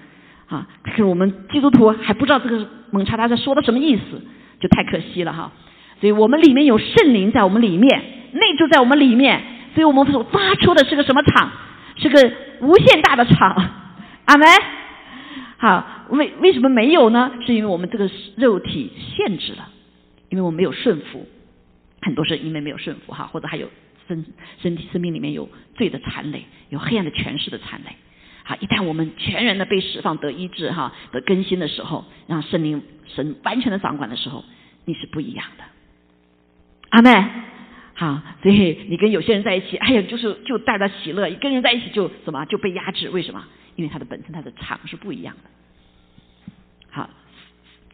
[0.47, 4.23] 啊，可是我们基督徒还不知道这个蒙查他在说的什么意思，
[4.61, 5.51] 就太可惜了哈。
[6.01, 8.15] 所以我们里面有圣灵在我们里面。
[8.31, 9.43] 内住在我们里面，
[9.75, 11.51] 所以我们所发出的是个什么场？
[11.97, 13.57] 是个无限大的场，
[14.27, 14.47] 阿门。
[15.57, 17.33] 好，为为什么没有呢？
[17.47, 19.67] 是因为我们这个肉体限制了，
[20.29, 21.27] 因为我没有顺服，
[22.03, 23.71] 很多是因为没有顺服哈，或者还有
[24.07, 24.25] 身
[24.63, 27.91] 身体生命里面有罪的残累，有黑暗的权势的残累。
[28.45, 34.45] 好，一旦我们全然的被释放得医治哈，得更新的时候，让圣灵神完全的掌管的时候，
[34.85, 35.65] 你是不一样的，
[36.91, 37.11] 阿妹。
[37.95, 43.11] 好，所以你跟有些人在一起，哎呀，就是就带着喜乐；跟人在一起就什么就被压制。
[43.11, 43.45] 为什么？
[43.75, 45.51] 因为他的本身他的场是不一样的。
[46.91, 47.11] 好，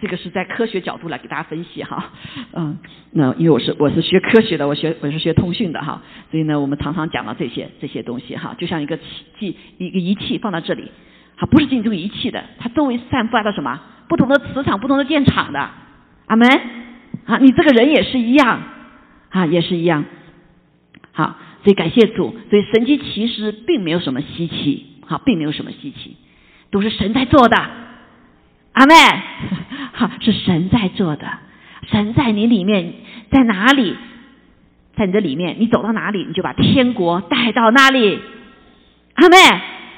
[0.05, 2.13] 这个是在科学角度来给大家分析哈。
[2.53, 2.77] 嗯，
[3.13, 10.91] 那因为我是我是学科学的，我学我是学通讯的哈，所以呢，我们常常讲到这些这些东西哈，就像一个器一个仪器放到这里，
[11.39, 15.71] 它不是进这个仪器的，它周围散发的什么不同的磁场、不同的电场的。
[16.27, 16.47] 阿门。
[17.25, 18.61] 啊，你这个人也是一样。
[19.31, 20.05] 啊，也是一样。
[21.13, 22.37] 好，所以感谢主。
[22.51, 26.19] 所以神迹其实并没有什么稀奇，好，并没有什么稀奇，
[26.71, 27.57] 都是神在做的。
[28.75, 28.95] 阿妹，
[29.95, 31.27] 好，是神在做的。
[31.91, 32.93] 神在你里面，
[33.31, 33.97] 在哪里？
[34.97, 38.21] 在你的里面，你走到哪里，你就把天国带到哪里。
[39.15, 39.37] 阿妹。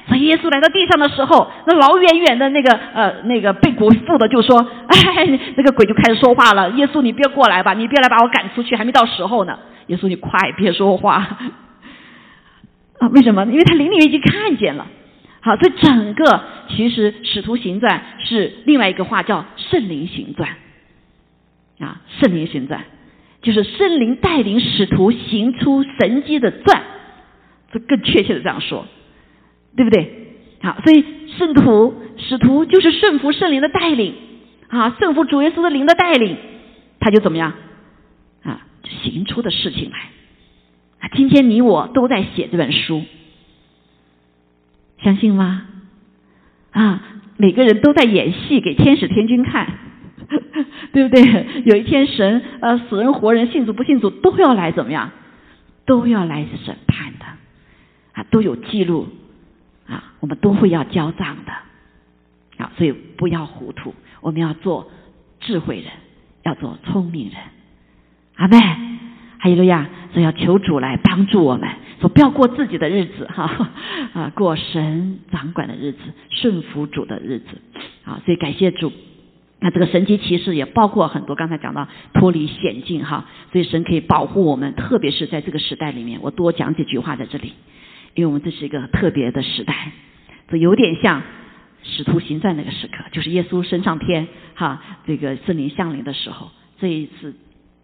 [0.07, 6.69] 所以耶稣来到地上的时候，那老远远的那个呃那个被鬼附的就说：“哎，那个鬼就开始说话了。
[6.71, 9.59] 耶稣，你别过来吧，你别来把我赶出去，还没到时候呢。
[9.87, 11.27] 耶稣，你快别说话
[12.99, 13.09] 啊！
[13.11, 13.43] 为什么？
[13.47, 14.87] 因为他灵里面已经看见了。
[15.47, 20.49] 好，这整个其实使徒行传是另外一个话叫圣灵行传
[21.79, 22.83] 啊，圣灵行传
[23.41, 26.83] 就是圣灵带领使徒行出神迹的传，
[27.71, 28.85] 这更确切的这样说。”
[29.77, 30.33] 对不对？
[30.63, 31.05] 好，所以
[31.37, 34.15] 圣徒、使徒就是顺服圣灵的带领，
[34.69, 36.35] 啊，顺服主耶稣的灵的带领，
[36.99, 37.53] 他就怎么样
[38.41, 38.65] 啊？
[39.03, 39.99] 行出的事情来。
[40.99, 43.03] 啊，今天你我都在写这本书，
[44.99, 45.63] 相信吗？
[46.71, 47.01] 啊，
[47.37, 49.67] 每个人都在演戏给天使天君看，
[50.93, 51.63] 对不对？
[51.65, 55.11] 有一天神呃，死人活人，信主不信主都要来怎么样？
[55.85, 57.25] 都要来审判的，
[58.13, 59.07] 啊，都有记录。
[59.87, 61.53] 啊，我们都会要交账的，
[62.61, 64.91] 啊，所以不要糊涂，我们要做
[65.39, 65.85] 智慧人，
[66.43, 67.37] 要做聪明人。
[68.35, 68.57] 阿妹，
[69.37, 73.71] 还有个呀，所以要求主来帮助我们，说不要过自己的日子哈，
[74.13, 77.45] 啊，过神掌管的日子，顺服主的日子。
[78.05, 78.91] 啊，所以感谢主。
[79.59, 87.53] 那这个神级骑士也包括很多，刚才讲到脱离险境哈，所以神可以保护我们，特别是在这个时代里面，我多讲几句话在这里。
[88.13, 89.91] 因为我们这是一个特别的时代，
[90.47, 91.21] 这有点像
[91.83, 97.35] 使徒行传那个时刻，就是耶稣升上天，哈，这个圣灵降临的时候，这一次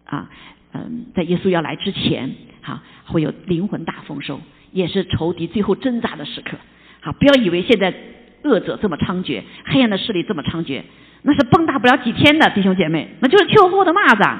[0.04, 0.30] 啊，
[0.72, 4.40] 嗯，在耶稣要来之前，哈，会有灵魂大丰收，
[4.72, 6.56] 也是仇敌最后挣扎的时刻，
[7.00, 7.94] 好，不要以为现在
[8.42, 10.82] 恶者这么猖獗，黑暗的势力这么猖獗，
[11.22, 14.38] 那是蹦跶不了几天的，弟兄姐妹，那就是秋后的蚂蚱，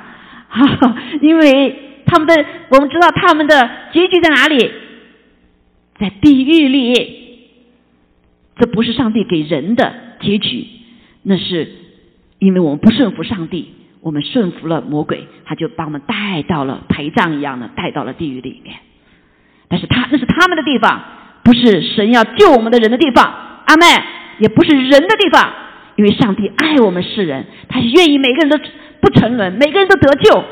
[0.48, 4.70] 哈， 因为他们的，我们知道他们的结局在哪里。
[5.96, 7.48] 在地狱里，
[8.58, 10.66] 这不是上帝给人的结局，
[11.22, 11.70] 那是
[12.40, 13.68] 因为我们不顺服上帝，
[14.04, 18.76] 我们顺服了魔鬼，他就把我们带到了陪葬一样的带到了地狱里面。
[19.68, 21.02] 但是他那是他们的地方，
[21.42, 23.24] 不是神要救我们的人的地方。
[23.66, 23.86] 阿妹，
[24.40, 25.52] 也不是人的地方，
[25.96, 28.58] 因为上帝爱我们世人，他愿意每个人都
[29.00, 30.44] 不沉沦，每个人都得救。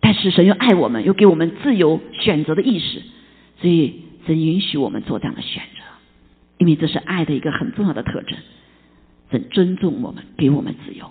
[0.00, 3.00] 但是神又爱我们，又给我们自由选择的意识，
[3.60, 4.02] 所以。
[4.26, 5.82] 神允许我们做这样的选择，
[6.56, 8.38] 因为这是爱的一个很重要的特征。
[9.30, 11.10] 神尊重我们，给我们自由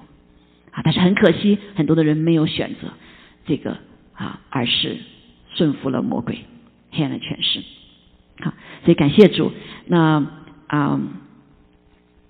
[0.74, 0.82] 啊！
[0.84, 2.90] 但是很可惜，很多的人没有选择
[3.46, 3.78] 这个
[4.14, 4.98] 啊，而是
[5.54, 6.40] 顺服了魔鬼
[6.92, 7.62] 黑暗的权势。
[8.42, 9.52] 好，所以感谢主。
[9.86, 10.26] 那
[10.68, 11.00] 啊，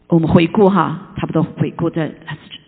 [0.08, 2.12] 我们回顾哈，差不多回顾在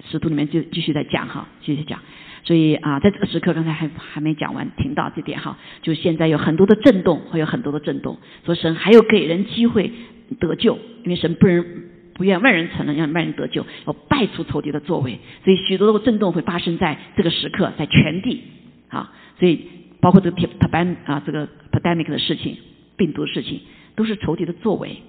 [0.10, 2.00] 使徒里面就继续在讲哈，继续讲。
[2.46, 8.18] 所以啊，在这个时刻，刚才还还没讲完，听到这点哈，就现在有很多的震动，会有很多的震动。
[8.46, 9.92] 说神还有给人机会
[10.40, 15.20] 得救，因为神不人不愿万人承认，让万人得救，要败除仇敌的作为。
[15.44, 18.42] 所以许多的震动会发生在这个时刻，在全地
[18.88, 19.12] 啊。
[19.38, 19.68] 所以
[20.00, 22.58] 包括这个 p a p a 啊，这个 pandemic 的事情，
[22.96, 23.60] 病毒的事情，
[23.96, 25.04] 都是仇敌的作为。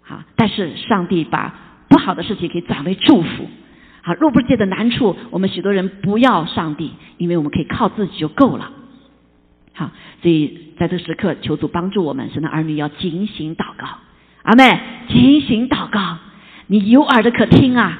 [0.00, 1.54] 好，但是上帝把
[1.90, 3.46] 不好的事情给转为祝福。
[4.00, 8.72] 好，若不借的难处，我们许多人不要上帝，因为我们可以靠自己就够了。
[9.74, 9.90] 好，
[10.22, 13.86] 所以在这时刻，求主帮助我们，神的儿女要警醒祷告。
[14.42, 16.18] 阿妹，警醒祷告，
[16.66, 17.98] 你有耳的可听啊！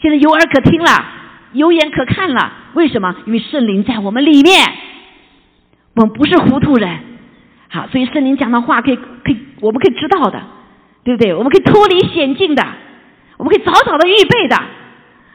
[0.00, 1.04] 现在有耳可听了，
[1.52, 2.52] 有眼可看了。
[2.74, 3.14] 为什么？
[3.26, 4.66] 因为圣灵在我们里面，
[5.94, 6.98] 我们不是糊涂人。
[7.68, 10.42] 好，所以圣灵讲的话，可以可以，我们可以知道的，
[11.04, 11.34] 对不对？
[11.34, 12.66] 我们可以脱离险境的，
[13.36, 14.62] 我们可以早早的预备的。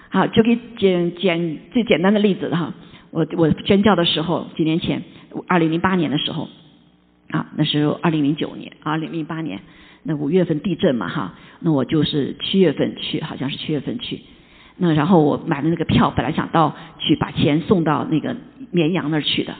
[0.09, 2.73] 好，就给简简最简单的例子哈。
[3.11, 5.03] 我我宣教的时候，几年前，
[5.47, 6.49] 二零零八年的时候，
[7.29, 9.59] 啊，那时候二零零九年，二零零八年，
[10.03, 14.21] 那五月份地震嘛哈，那我就是七月份去，好像是七月份去。
[14.77, 18.35] 那然后我买的那个票，本来想到去把钱送到那个
[18.71, 19.53] 绵阳那儿去的。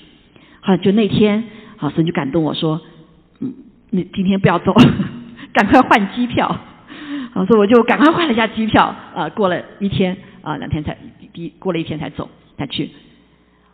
[0.62, 1.44] 好，就那天，
[1.78, 2.82] 好神就感动我说，
[3.40, 3.54] 嗯，
[3.90, 4.74] 你今天不要走，
[5.54, 6.60] 赶快换机票。
[7.34, 10.18] 好，所以我就赶快换了一下机票，啊，过了一天。
[10.42, 10.98] 啊，两天才
[11.34, 12.28] 第过了一天才走
[12.58, 12.90] 才去，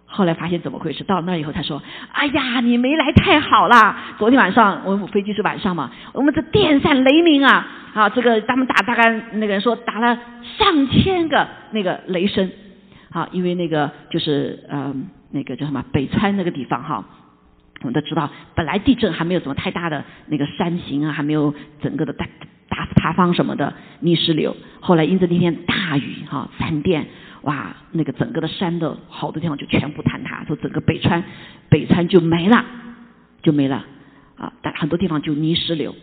[0.10, 1.04] 后来发现怎么回事？
[1.04, 3.96] 到了那以后，他说：“哎呀，你没来太好了。
[4.18, 10.18] 昨天晚上我们飞机是晚上嘛，我们这电闪雷鸣啊，啊，这个他们打大概那个人说打了
[10.58, 12.50] 上千个那个雷声，
[13.12, 14.96] 好，因为那个就是呃
[15.32, 17.04] 那个叫什么北川那个地方哈，
[17.82, 22.26] 我们都知道，本来地震还没有什么太大的那个山形啊，还没有整个的大。”
[22.70, 27.08] 大塌方什么的泥石流，后来因着那天大雨哈，闪电
[27.44, 31.24] 哇，那个整个的山的好多地方就全部坍塌，说整个北川
[31.70, 32.66] 北川就没了，
[33.42, 33.86] 就没了
[34.38, 35.96] 啊，但很多地方就泥石流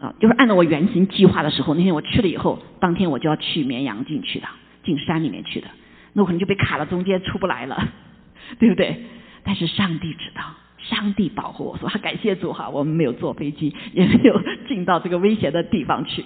[0.00, 4.46] 啊，就是按照我原型计划的时候，那天我去了以后，当天我就要去绵阳进去的，
[4.84, 5.68] 进山里面去的，
[6.12, 7.88] 那我可能就被卡了中间出不来了，
[8.58, 9.04] 对不对？
[9.42, 10.42] 但是上帝知道。
[10.76, 16.22] 上帝保护我说，感谢主哈，我们没有坐飞机，也没有进到这个危险的地方去。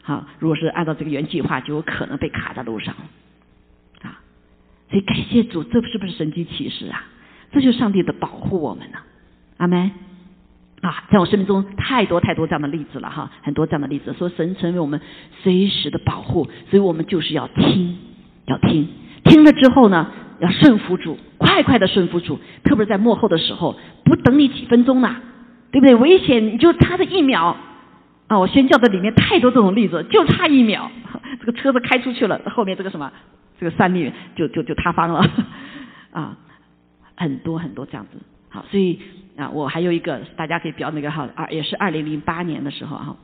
[0.00, 2.94] 好，如果是按照这个原计划，就有可能被卡在路上。
[4.92, 7.04] 啊，所以感谢主，这是不是神迹启示啊？
[7.50, 8.98] 这就是上帝的保护我们呢。
[9.56, 9.90] 阿门。
[10.82, 15.00] 啊，在我生命中太多太多这样的例子了哈，很多这样的例子，说神成为我们
[15.42, 17.96] 随时的保护，所以我们就是要听，
[18.46, 18.88] 要听，
[19.24, 20.10] 听了之后呢？
[20.40, 25.14] 要顺服主，快快的顺服主，特别是在幕后的时候，不等你几分钟呢，
[25.70, 25.94] 对不对？
[25.94, 27.56] 危险你就差这一秒
[28.26, 28.38] 啊！
[28.40, 30.90] 我宣教的里面太多这种例子，就差一秒，
[31.38, 33.12] 这个车子开出去了，后面这个什么，
[33.62, 35.24] 这个山里就就就塌方了
[36.10, 36.36] 啊！
[37.14, 38.98] 很多很多这样子，好，所以
[39.36, 43.16] 啊，我还有一个大家可以比较那个哈，二也是二零零八年的时候哈，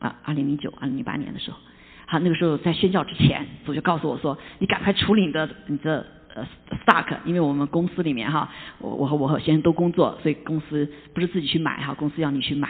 [0.00, 1.56] 啊，二零零九、二零零八年的时候，
[2.04, 6.04] 好，那个时候在宣教之前，主就告诉我说，你赶快处理你的你的。
[6.36, 6.44] 呃
[6.84, 8.50] ，stock，因为我们公司里面哈，
[8.80, 12.68] 我我和我和先生都工作，所以公司不是自己去买哈，公司要你去买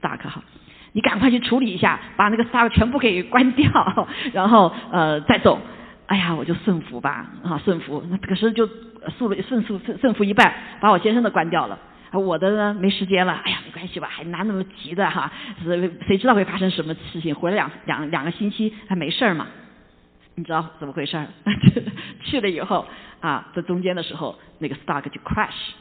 [0.00, 0.42] stock 哈，
[0.92, 5.60] 你赶快去处理一下，把那个 stock 全部给关掉，然后呃再走。
[6.12, 8.68] 哎呀，我就顺服吧，啊顺服，那可是就
[9.16, 11.78] 速了顺速顺顺服一半，把我先生的关掉了，
[12.12, 15.32] 我的呢没时间了，哎呀没关系吧，还哪那么急的哈，
[15.64, 17.34] 谁谁知道会发生什么事情？
[17.34, 19.46] 回来两两两个星期还没事儿嘛。
[20.34, 21.26] 你知道怎么回事儿？
[22.24, 22.86] 去了以后
[23.20, 25.72] 啊，在中间的时候，那个 stock 就 crash。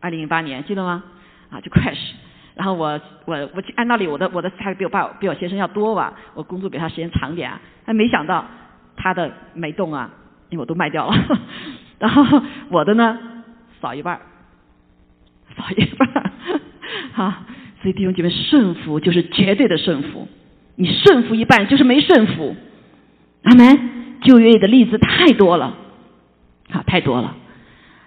[0.00, 1.02] 二零零八年记得吗？
[1.50, 2.12] 啊，就 crash。
[2.54, 7.58] 然后我我我按道理我的我的 stock 比我爸比我先生要多吧，我工作比他时间长点啊。
[7.86, 8.44] 但没想到
[9.02, 10.10] 他的没动啊，
[10.50, 11.16] 因为我都卖掉了。
[11.98, 13.18] 然后我的呢
[13.80, 14.20] 少一半儿，
[15.56, 16.30] 少一半儿。
[17.12, 17.32] 好，
[17.82, 20.28] 所以弟兄姐妹顺服就是绝对的顺服，
[20.76, 22.54] 你顺服一半就是没顺服。
[23.44, 23.90] 阿门。
[24.22, 25.72] 旧约的例子太多了，
[26.68, 27.34] 好，太多了。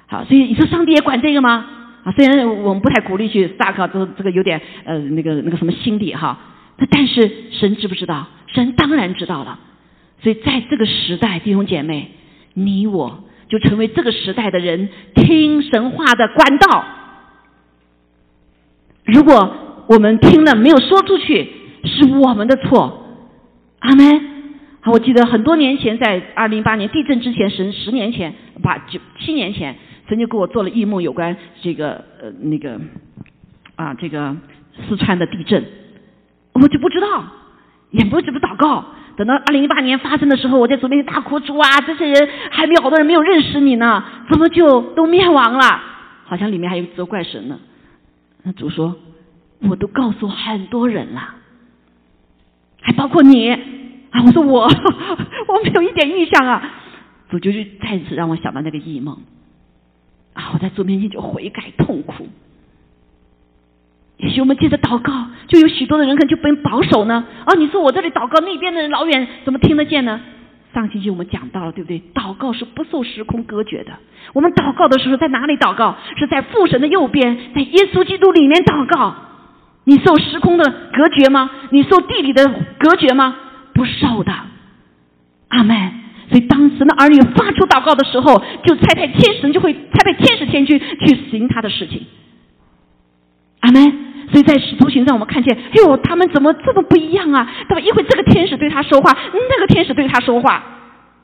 [0.06, 1.66] 好，所以你说上帝也管这个吗？
[2.04, 6.38] 啊，虽然我们不太鼓励去撒克，这这个有点呃那个那个什么心理哈。
[6.92, 8.28] 但是神知不知道？
[8.46, 9.58] 神当然知道了。
[10.24, 12.10] 所以在这个时代，弟兄姐妹，
[12.54, 16.86] 你我就成为这个时代的人听神话的管道。
[19.06, 21.50] 如果我们听了没有说出去，
[21.84, 23.06] 是我们的错。
[23.80, 24.32] 阿门。
[24.80, 29.76] 好，我记得很多年前，在二零一八年地震之前，十十年前，八九七年前，
[30.08, 32.80] 曾经给我做了异梦，有关这个呃那个
[33.76, 34.36] 啊这个
[34.88, 35.64] 四川的地震，
[36.54, 37.26] 我就不知道，
[37.92, 38.86] 也不怎么祷告，
[39.16, 45.82] 等到二零一八年发生的时候，我在主面前大哭，主啊，这些人还没有好多人没有认识你呢，怎么就都灭亡了？
[46.26, 47.60] 好像里面还有责怪神呢。
[48.44, 48.96] 那主说，
[49.70, 51.36] 我都告诉很多人了，
[52.82, 53.60] 还包括你啊。
[54.26, 54.64] 我说我
[55.48, 56.72] 我没有一点印象啊。
[57.30, 59.18] 主就就再次让我想到那个异梦
[60.34, 62.28] 啊，我在主面前就悔改痛苦。
[64.24, 65.12] 也许我们接着祷告，
[65.48, 67.26] 就有许多的人可能就被保守呢。
[67.44, 70.22] 啊，你说我这里祷告，那边的人老远怎么听得见呢？
[70.74, 72.02] 上星期我们讲到了，对不对？
[72.16, 73.92] 祷告是不受时空隔绝的。
[74.32, 75.98] 我们祷告的时候在哪里祷告？
[76.18, 79.14] 是在父神的右边，在耶稣基督里面祷告。
[79.84, 81.52] 你受时空的隔绝吗？
[81.72, 82.50] 你受地理的
[82.80, 83.36] 隔绝吗？
[83.74, 84.34] 不受的。
[85.50, 85.92] 阿门。
[86.30, 92.02] 所以当神的儿女发出祷告的时候，就差派天使，就会差派天使天君去行他的事情。
[93.60, 94.13] 阿门。
[94.32, 97.52] 所以在使徒行上，我们看见，哎呦，他们怎么这么不一样啊？
[97.68, 100.64] 怎么一会这个天使对他说话，那个天使对他说话，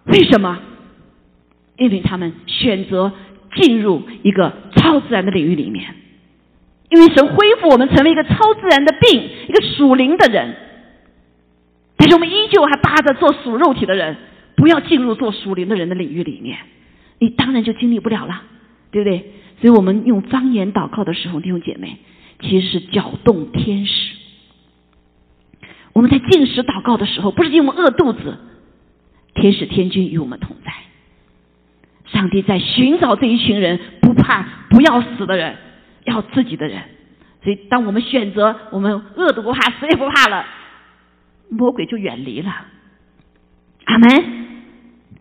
[0.06, 0.60] 为什么？
[1.78, 3.14] 因为他们选择
[3.56, 5.96] 进入一个超自然的领域里面。
[6.90, 10.56] 因为神恢复我们成为一个超自然的病，一个属灵的人，
[11.96, 14.18] 但是我们依旧还扒着做属肉体的人，
[14.56, 16.58] 不要进入做属灵的人的领域里面，
[17.20, 18.42] 你当然就经历不了了，
[18.92, 19.32] 对不对？
[19.62, 21.98] 所以我们用方言祷告的时候，弟兄姐妹。
[22.40, 24.16] 其实是搅动天使。
[25.94, 28.38] 我们在进食祷告的时候，不是因为饿肚子，
[29.36, 30.72] 天使天君与我们同在。
[32.06, 35.58] 上帝在寻找这一群人，不怕不要死的人，
[36.06, 36.82] 要自己的人。
[37.44, 40.46] 所以，当我们选择我们饿都不怕，死也不怕了，
[41.50, 42.52] 魔鬼就远离了。
[43.86, 44.10] 阿门，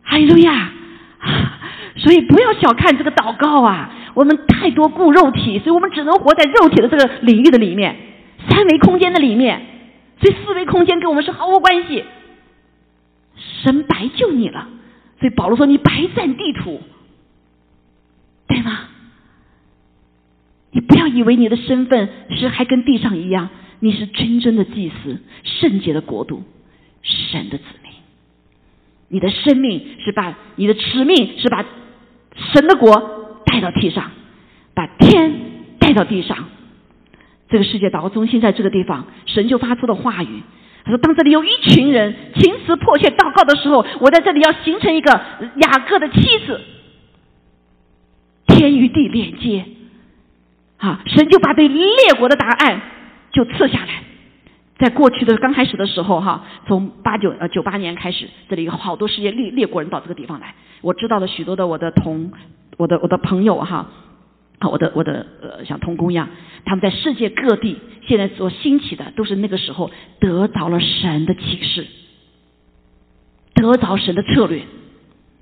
[0.02, 0.72] 哈利路亚。
[1.96, 3.92] 所以，不要小看这个祷告啊。
[4.18, 7.94] 我们太多顾肉体，所以我们只能活在肉体的这个领域的里面，
[8.48, 9.62] 三维空间的里面，
[10.20, 12.02] 所以四维空间跟我们是毫无关系。
[13.62, 14.66] 神白救你了，
[15.20, 16.80] 所以保罗说你白占地图，
[18.48, 18.88] 对吗？
[20.72, 23.48] 你不要以为你的身份是还跟地上一样，
[23.78, 26.42] 你是真正的祭司，圣洁的国度，
[27.02, 27.92] 神的子民。
[29.10, 31.64] 你的生命是把你的使命是把
[32.52, 33.17] 神的国。
[33.50, 34.10] 带到地上，
[34.74, 35.32] 把天
[35.78, 36.36] 带到地上。
[37.48, 40.42] 这个世界祷告中心在这个地方，神就发出了话语。
[40.84, 45.10] 他说：“当这里有一群人情辞迫切祷告的时候，我在这里要形成一个
[45.56, 46.60] 雅各的妻子，
[48.46, 49.64] 天与地连接。
[50.76, 51.88] 啊，神就把对列
[52.18, 52.80] 国的答案
[53.32, 54.02] 就赐下来。
[54.78, 60.54] 在过去的刚开始的时候，哈，从八九呃九八年开始，这里有好多世界列列国人到这个地方来。
[60.82, 62.30] 我知道了许多的我的同。
[62.78, 63.90] 我的我的朋友哈，
[64.60, 66.30] 啊，我的我的呃，像童工一样，
[66.64, 67.76] 他们在世界各地
[68.06, 71.86] 现在所兴起的，都是那个时候得着了神的启示，
[73.54, 74.62] 得着神的策略。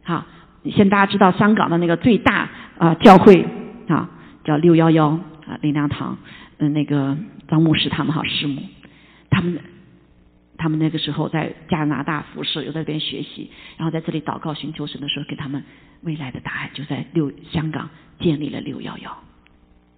[0.02, 0.26] 好，
[0.64, 3.46] 现在大家知道香港的那个最大啊教会
[3.86, 4.10] 啊，
[4.42, 6.18] 叫六幺幺啊灵粮堂，
[6.58, 7.16] 嗯，那个
[7.46, 8.62] 张牧师他们哈师母，
[9.30, 9.60] 他们。
[10.56, 15.64] 他们那个时候在加拿大服侍，又在这边学习，然后在这里祷告寻求神的时候，给他们
[16.02, 17.90] 未来的答案，就在六香港
[18.20, 19.22] 建立了六幺幺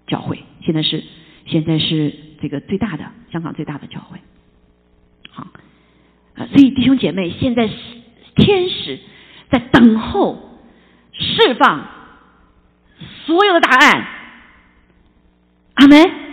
[0.07, 0.43] 教会。
[0.63, 1.03] 现在是
[1.47, 4.19] 现在是这个最大的香港最大的教会。
[5.31, 5.47] 好，
[6.35, 7.69] 啊，所以弟兄姐妹，现在
[8.35, 8.99] 天使
[9.51, 10.61] 在等候
[11.13, 11.87] 释放
[13.27, 14.07] 所有的答案。
[15.75, 16.29] 阿门。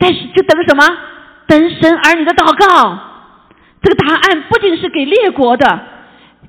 [0.00, 0.96] 但是就等着什么？
[1.48, 3.07] 等神儿女的祷告。
[3.82, 5.80] 这个答案不仅是给列国的，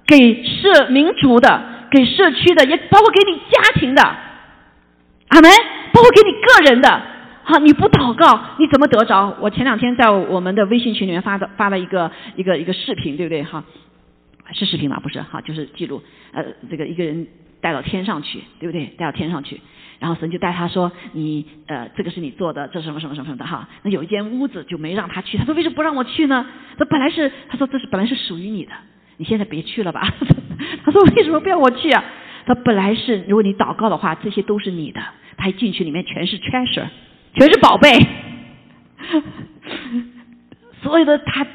[0.08, 1.62] 给社民族的，
[1.92, 5.52] 给社区的，也包括给你家庭的，阿门，
[5.94, 7.02] 包括给你个人的。
[7.44, 9.36] 好，你不祷告，你怎么得着？
[9.40, 13.44] 我前两天在我们的微信群里面发的发了一个一个一个视频，对不对？
[13.44, 13.64] 哈，
[14.54, 15.00] 是视频吗？
[15.02, 17.28] 不是，哈，就是记录，呃，这个一个人
[17.60, 18.86] 带到天上去，对不对？
[18.98, 19.60] 带到天上去。
[20.00, 23.68] 然后神就带他说：“你呃，这个是你做的，这什么什么什么什么的哈。
[23.84, 25.38] 那有一间屋子就没让他去。
[25.38, 26.46] 他说为什么不让我去呢？
[26.78, 28.72] 他本来是他说这是本来是属于你的，
[29.18, 30.08] 你现在别去了吧。
[30.86, 32.04] 他说为什么不要我去啊？
[32.46, 35.02] 他本来是如果你祷告的话，这些都是你的。
[35.36, 36.88] 他一进去里面全是 treasure，
[37.36, 37.92] 全是宝贝，
[40.82, 41.46] 所有的他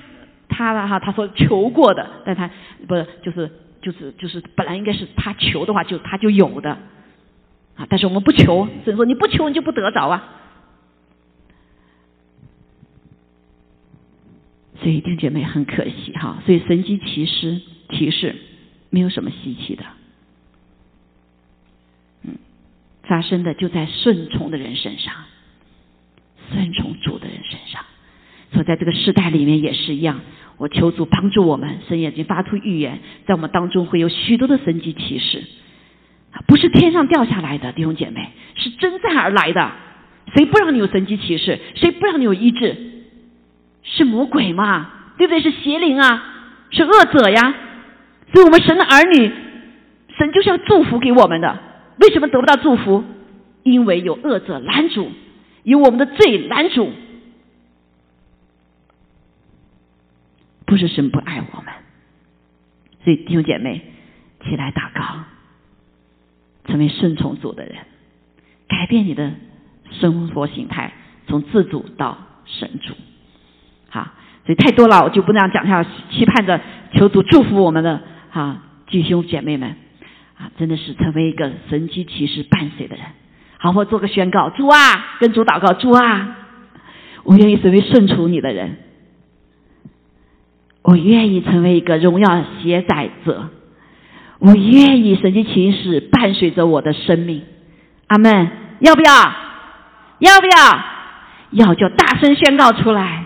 [0.48, 2.50] 他的哈他说求过的，但他
[2.86, 6.76] 不是就是就是就是本来应该是他求的话就他就有的。”
[7.76, 7.86] 啊！
[7.88, 10.40] 但是我们不求，所以说你不求你就不得着啊。
[14.80, 18.36] 所以弟兄姐妹很可惜哈，所以神机骑士提示
[18.90, 19.84] 没有什么稀奇的，
[22.22, 22.36] 嗯，
[23.02, 25.14] 发生的就在顺从的人身上，
[26.50, 27.82] 顺从主的人身上。
[28.52, 30.20] 所以在这个时代里面也是一样，
[30.58, 30.68] 我。
[30.68, 35.42] 求主帮助我们，神已经发出预言，在我们当中会有许多的神迹奇事，
[36.46, 39.72] 不是天上掉下来的弟兄姐妹，是征战而来的。
[40.34, 41.60] 谁不让你有神迹奇事？
[41.76, 42.76] 谁不让你有医治？
[43.82, 44.90] 是魔鬼嘛？
[45.18, 45.40] 对不对？
[45.40, 46.24] 是邪灵啊？
[46.70, 47.54] 是恶者呀？
[48.32, 49.32] 所以我们神的儿女，
[50.16, 51.58] 神就是要祝福给我们的。
[52.00, 53.04] 为什么得不到祝福？
[53.62, 55.12] 因为有恶者拦阻，
[55.62, 56.92] 有我们的罪拦阻。
[60.66, 61.72] 不是神不爱我们，
[63.04, 63.82] 所以弟兄姐妹
[64.44, 65.24] 起来祷告，
[66.66, 67.74] 成为顺从主的人，
[68.68, 69.30] 改变你的
[69.90, 70.92] 生活形态，
[71.26, 72.94] 从自主到神主。
[73.88, 74.12] 好，
[74.46, 76.60] 所以太多了，我就不那样讲下，期盼着
[76.92, 78.00] 求主祝福我们的
[78.30, 79.76] 哈弟兄姐妹们
[80.36, 83.04] 啊，真的是成为一个神机骑士伴随的人。
[83.58, 86.36] 好，我做个宣告，主啊，跟主祷告，主啊，
[87.22, 88.78] 我愿意成为顺从你的人。
[90.82, 93.48] 我愿意成为一个荣耀携载者，
[94.44, 97.44] 我愿意神迹奇事伴随着我的生命。
[98.08, 98.50] 阿门！
[98.80, 99.12] 要不要？
[100.18, 101.66] 要不要？
[101.66, 103.24] 要就大声宣告出来，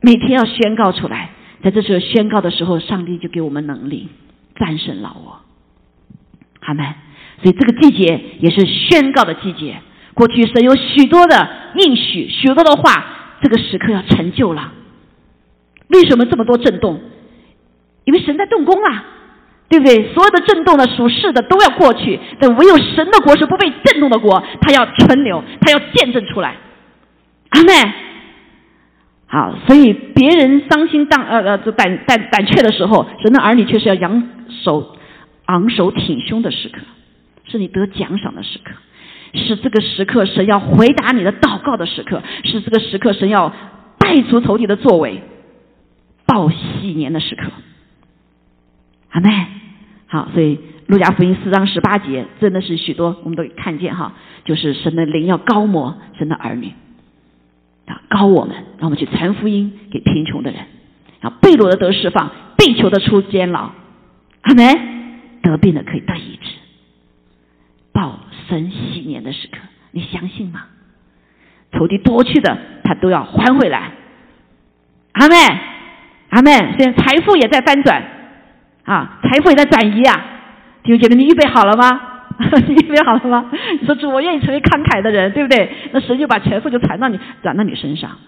[0.00, 1.30] 每天要宣告出来。
[1.62, 4.08] 在这时候宣告的时候，上帝就给我们能力
[4.56, 5.40] 战胜老我。
[6.62, 6.84] 阿门！
[7.40, 9.76] 所以这个季节也是宣告的季节。
[10.14, 13.04] 过去神有许多的应许，许多的话，
[13.40, 14.72] 这个时刻要成就了。
[15.90, 17.00] 为什么这么多震动？
[18.04, 19.04] 因为神在动工啊，
[19.72, 20.12] 对不对？
[20.12, 26.56] 所有的震动的属世的都要过去，但唯有神的国是不被震动的国，它要存留，它要见证出来。
[27.48, 27.72] 阿妹，
[29.26, 34.28] 好，所以别人伤心当呃呃胆胆胆怯的时候，神的儿女却是要扬
[34.62, 34.94] 手
[35.46, 36.80] 昂首挺胸的时刻，
[37.46, 38.72] 是你得奖赏的时刻，
[39.32, 43.50] 是这个时刻神要回答你的祷告的时刻，是这个时刻神要
[43.98, 45.22] 带出仇敌的作为。
[46.26, 47.50] 报喜年的时刻，
[49.10, 49.28] 阿妹，
[50.12, 50.58] 好，所以
[50.88, 54.12] 路加福音四章十八节真的是许多我们都看见哈，
[54.44, 56.70] 就是神的灵要高摩神的儿女
[57.86, 60.66] 啊，高我们，让我们去传福音给贫穷的人，
[61.22, 63.70] 啊，被掳的得释放，被囚的出监牢，
[64.42, 64.66] 阿门，
[65.40, 66.50] 得病的可以得医治，
[67.94, 69.60] 报神喜年的时刻，
[69.92, 70.64] 你相信吗？
[71.72, 73.92] 仇敌夺去的，他都要还回来，
[75.12, 75.36] 阿妹。
[76.28, 76.50] 阿门！
[76.78, 78.02] 现在财富也在翻转，
[78.84, 80.24] 啊，财富也在转移啊！
[80.82, 82.00] 弟兄姐妹，你预备好了吗？
[82.66, 83.50] 你预备好了吗？
[83.80, 85.70] 你说主，我愿意成为慷慨的人，对不对？
[85.92, 88.18] 那神就把财富就传到你，转到你身上，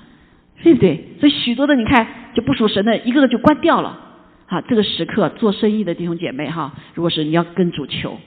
[0.63, 1.17] 对不对？
[1.19, 3.99] 所以许多的你看就不属神的，一个个就关掉了。
[4.47, 8.21] 好，这个时刻做生意的弟兄姐妹哈，如果是你要跟主求，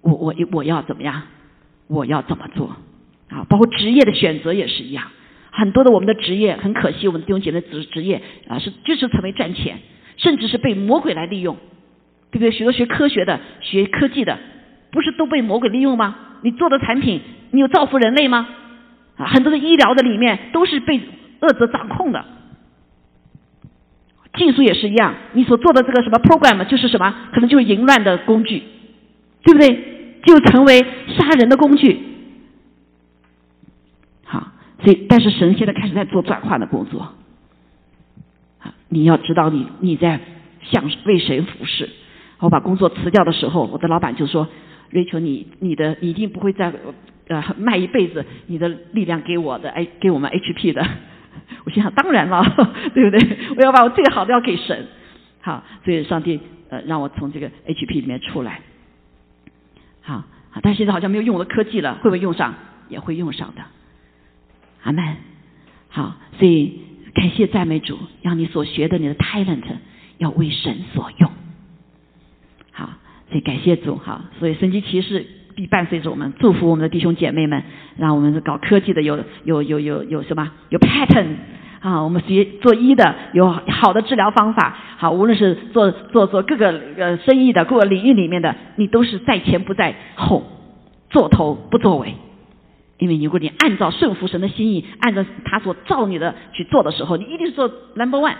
[0.00, 1.22] 我我我要怎么样？
[1.86, 2.74] 我要怎么做？
[3.28, 5.04] 啊，包括职业的选择也是一样。
[5.52, 9.78] 很多的我们的职业很可惜，我们弟兄姐妹职职业啊是就是成为赚钱，
[10.16, 11.56] 甚至是被魔鬼来利用，
[12.30, 12.50] 对不对？
[12.50, 14.38] 许多学科学的、学科技的，
[14.90, 16.16] 不是都被魔鬼利用吗？
[16.42, 18.48] 你做的产品，你有造福人类吗？
[19.16, 21.00] 啊，很多的医疗的里面都是被
[21.40, 22.24] 恶者掌控的，
[24.34, 28.62] 技术也是一样，你所做的这个什么 program 就是什么，可能就是淫乱的工具，
[29.42, 30.20] 对不对？
[30.24, 30.84] 就成为
[31.16, 32.00] 杀人的工具。
[34.24, 34.48] 好
[34.82, 37.14] 所以，但是神现在开始在做转换的工作。
[38.88, 40.20] 你要知道，你你在
[40.62, 41.88] 向为谁服侍。
[42.38, 44.48] 我把工作辞掉的时候，我的老板就说
[44.90, 46.72] 瑞秋你你的你一定不会再
[47.28, 50.86] 呃卖一辈子你的力量给我的，哎，给我们 HP 的。”
[51.64, 52.42] 我心想：当然了，
[52.94, 53.38] 对不对？
[53.56, 54.86] 我要把我最好的要给神。
[55.40, 58.60] 好，所以上帝呃让我从这个 HP 里面出来。
[60.02, 60.24] 好，
[60.62, 62.54] 但现在好像没有用我的科技了，会不会用上？
[62.88, 63.62] 也会用上的。
[64.82, 65.16] 阿门，
[65.88, 66.80] 好，所以
[67.16, 69.62] 感谢赞美主，让你所学的你的 talent
[70.18, 71.30] 要为神所用。
[72.72, 72.90] 好，
[73.30, 77.62] 所以感谢主，好，所以神级骑士必伴随着我们，祝福我们的弟兄姐妹们，
[77.96, 81.36] 让我们搞科技的有有有有有什么有 pattern
[81.80, 90.44] 啊，我们学做医的有好的治疗方法，好，无论是做做做各个呃生意的各个领域里面的，你都是在前不在后，
[91.08, 92.14] 做头不作为。
[92.98, 98.36] 因为如果你按照顺服神的心意，按照他所造你的去做的时候，你一定是做 number one，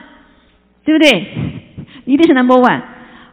[0.84, 1.26] 对不对？
[2.06, 2.82] 一定是 number one。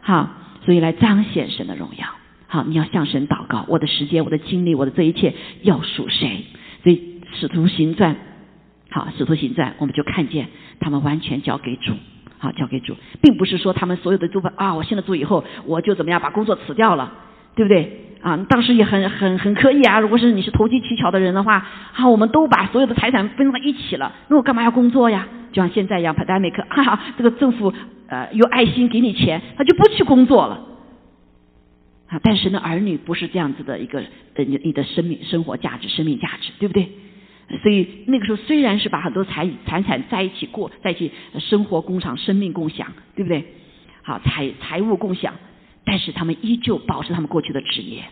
[0.02, 0.30] 好，
[0.64, 2.06] 所以来彰显神的荣耀。
[2.46, 6.44] 好，你要向神祷告，我的时间、我的精力、我的这一切要属谁？
[6.82, 8.16] 所以使徒行传，
[8.90, 10.48] 好，使徒行传，我们就看见
[10.78, 11.94] 他们完全交给主，
[12.38, 17.12] 好，交给主，并不是说他们所有的都把啊，我信了主以后，我就怎么样把工作辞掉了，
[17.54, 18.00] 对不对？
[18.22, 20.00] 啊，当时也很很很可以啊。
[20.00, 25.28] 如果是你是投机取巧的人的话，啊，我们都把所有的财产分在一起了，那我干嘛要工作呀？
[25.52, 27.72] 就像现在一样，pandemic，哈哈，这个政府
[28.08, 30.66] 呃有爱心给你钱，他就不去工作了。
[32.08, 34.02] 啊，但是呢，儿女不是这样子的一个
[34.34, 36.88] 呃你你的生命生活价值、生命价值，对不对？
[37.62, 43.44] 所以那个时候虽然是把很多财财产在一起过，在一起生活工厂、生命共享，对不对？
[44.02, 45.34] 好，财财务共享。
[45.84, 48.04] 但是他们依旧保持他们过去的职业，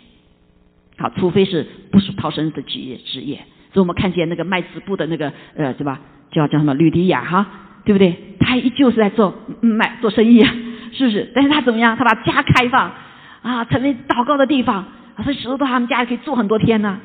[0.98, 3.36] 好，除非是不属逃生的职业职业。
[3.72, 6.00] 所以我们看见那个卖织布的那个呃，对吧？
[6.30, 7.46] 叫叫什么吕迪亚哈，
[7.84, 8.14] 对不对？
[8.38, 10.54] 他依旧是在做卖做生意啊，
[10.92, 11.32] 是不是？
[11.34, 11.96] 但是他怎么样？
[11.96, 12.92] 他把家开放
[13.40, 14.84] 啊，成为祷告的地方，
[15.16, 17.00] 啊所以石头到他们家里可以住很多天呢。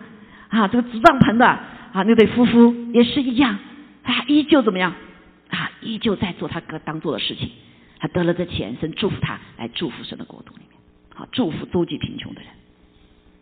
[0.49, 3.57] 啊，这个纸帐篷的啊，那对夫妇也是一样，
[4.03, 4.93] 他依旧怎么样？
[5.49, 7.49] 啊，依旧在做他哥当做的事情。
[8.00, 10.80] 他得了这钱，神祝福他来祝福神的国度里面，
[11.16, 12.50] 好祝福周济贫穷的人，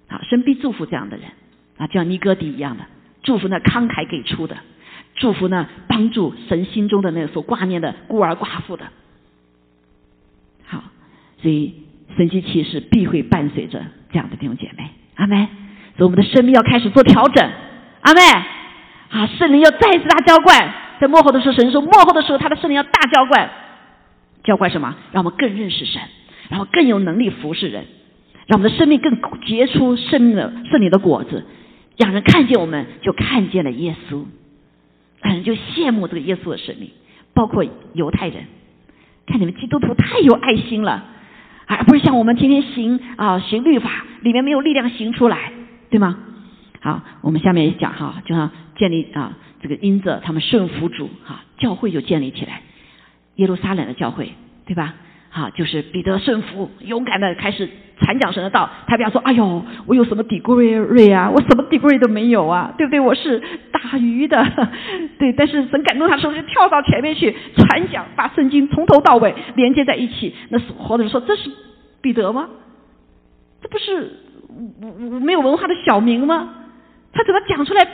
[0.08, 1.28] 好神必祝福这样的人
[1.78, 2.86] 啊，就像尼哥底一样的
[3.22, 4.58] 祝福那慷慨给出的，
[5.16, 8.86] 祝福那帮助神心中的那个所挂念的孤儿寡妇的，
[10.66, 10.84] 好，
[11.42, 11.74] 所以
[12.16, 15.48] 神迹奇事必会伴随着这样的弟兄姐妹，阿门。
[15.98, 17.52] 所以我们的生命要开始做调整，
[18.02, 18.22] 阿妹，
[19.10, 23.50] 啊，圣灵要再一次大浇灌，在幕后的时候，神说幕后的时候，他的圣灵要大浇灌。
[24.46, 24.96] 教会什么？
[25.12, 26.02] 让我们更认识神，
[26.50, 27.86] 然后更有能力服侍人，
[28.48, 31.46] 让我们的生命更结出生命的圣灵的果子，
[31.98, 34.24] 让人看见我们就看见了耶稣，
[35.22, 36.90] 让人就羡慕这个耶稣的生命。
[37.34, 38.46] 包括犹太人，
[39.28, 41.04] 看你们基督徒太有爱心了，
[41.66, 45.52] 而不是像我们天天行啊行律法，里面没有力量行出来，
[45.90, 46.18] 对吗？
[46.80, 52.62] 好，我们下面也讲哈，就像建立啊这个因着他们顺服主哈，教会就建立起来。
[53.36, 54.34] 耶路撒冷的教会，
[54.66, 54.94] 对吧？
[55.30, 57.70] 好，就是彼得顺服，勇敢的开始
[58.00, 58.70] 传讲神的道。
[58.88, 61.30] 他不要说：“哎呦，我有什么 degree 啊？
[61.30, 63.02] 我什么 degree 都没有啊，对不对？
[63.02, 64.42] 我是打鱼的，
[65.20, 65.34] 对。
[65.34, 70.34] 但是神感动他时候，就跳到前面去传讲，把圣经从头到尾连接在一起。
[70.48, 71.52] 那活的人说：这是
[72.02, 72.48] 彼得吗？
[73.62, 74.10] 这不是
[75.20, 76.48] 没有文化的小明吗？
[77.12, 77.86] 他怎么讲出来？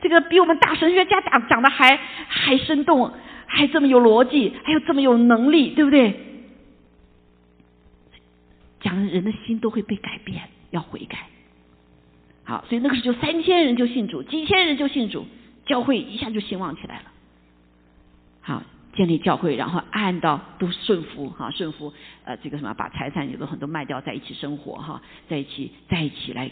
[0.00, 3.12] 这个比我们大神学家讲讲的还还生动。”
[3.48, 6.14] 还这么有逻辑，还有这么有能力，对不对？
[8.80, 10.40] 讲人的心都会被改变，
[10.70, 11.26] 要悔改。
[12.44, 15.26] 好，所以那个时候就三千人就信主，几千人就信主，
[15.66, 17.04] 教会一下就兴旺起来了。
[18.40, 18.62] 好，
[18.94, 21.92] 建立教会，然后按到都顺服，哈，顺服，
[22.24, 26.50] 呃，这个什么，把财产有的很多卖掉，在一起生活，哈，在一起，在一起来，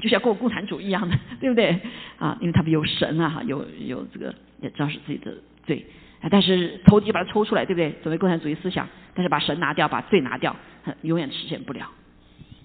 [0.00, 1.78] 就像过共产主义一样的，对不对？
[2.18, 5.84] 啊，因为他们有神啊，有有这个也知道是自己的罪。
[6.22, 6.28] 啊！
[6.30, 7.92] 但是投机把它抽出来，对不对？
[8.02, 10.54] 作为共产主义思想，但是把神拿掉，把罪拿掉，
[11.02, 11.90] 永远实现不了。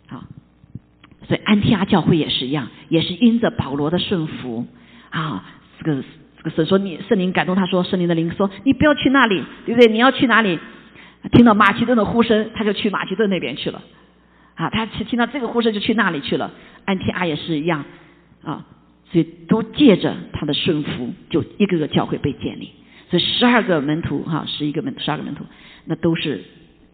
[0.10, 0.28] 啊，
[1.28, 4.68] 所以安提阿教会也是一样，也是因着保罗的顺服
[5.10, 5.44] 啊。
[5.80, 6.04] 这个
[6.38, 9.92] 这个神说你圣灵感动他说，圣灵的灵说你不要去那里，对不对？
[9.92, 10.60] 你要去哪里？
[11.32, 13.82] 听到马其顿的呼声，他就去马其顿那边去了。
[14.56, 16.52] 啊，他听到这个呼声就去那里去了。
[16.86, 17.84] 安提阿也是一样
[18.44, 18.66] 啊，
[19.12, 22.72] 所以都借着他的顺服，就一个个教会被建立。
[23.16, 25.46] 所以十二个门徒哈，十一个门徒，十二个门徒，
[25.86, 26.44] 那都是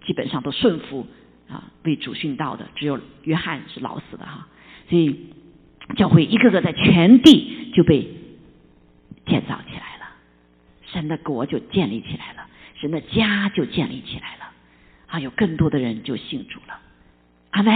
[0.05, 1.07] 基本上都顺服
[1.49, 4.47] 啊，为主殉道的，只有约翰是老死的哈。
[4.87, 5.15] 所以
[5.95, 8.07] 教会一个个在全地就被
[9.25, 10.11] 建造起来了，
[10.85, 12.47] 神的国就建立起来了，
[12.79, 14.51] 神的家就建立起来了，
[15.07, 16.79] 啊，有更多的人就信主了，
[17.51, 17.73] 阿门。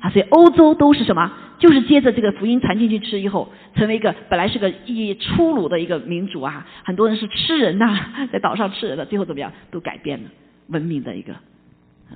[0.00, 1.32] 啊，所以欧洲都是什么？
[1.58, 9.50] 就是接着这个福音传进去吃以后，成为一个本来是个以粗鲁的一个民族啊，很多人是吃人呐，在岛上吃人的，最后怎么样？
[9.70, 10.28] 都改变了
[10.66, 11.32] 文明的一个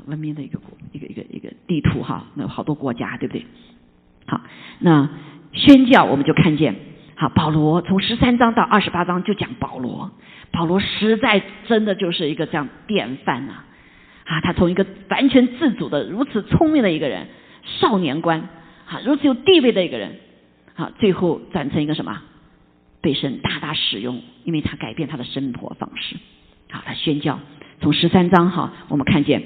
[0.04, 3.46] 文明的一个国一个一个一个地图哈，那好多国家对不对？
[4.26, 4.42] 好，
[4.80, 5.08] 那
[5.54, 6.74] 宣教我们就看见，
[7.14, 10.10] 好保罗从十三章到二十八章就讲保罗，
[10.50, 13.64] 保罗实在真的就是一个这样典范呐，
[14.28, 17.26] 啊他从一个完全自主的如此聪明的一个人。
[17.80, 18.48] 少年官，
[18.86, 20.16] 啊，如此有地位的一个人，
[20.74, 22.22] 啊，最后转成一个什么？
[23.02, 26.16] 被神大大使用，因为他改变他的生活方式，
[26.70, 27.38] 好，他宣教，
[27.82, 29.42] 从十三章哈，我们看见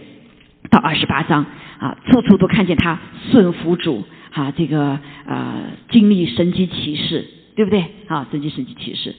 [0.70, 1.44] 到二十八章
[1.80, 3.00] 啊，处处都看见他
[3.32, 7.26] 顺服主，啊，这个呃，经历神迹奇事，
[7.56, 7.84] 对不对？
[8.06, 9.16] 啊，神迹神迹奇事，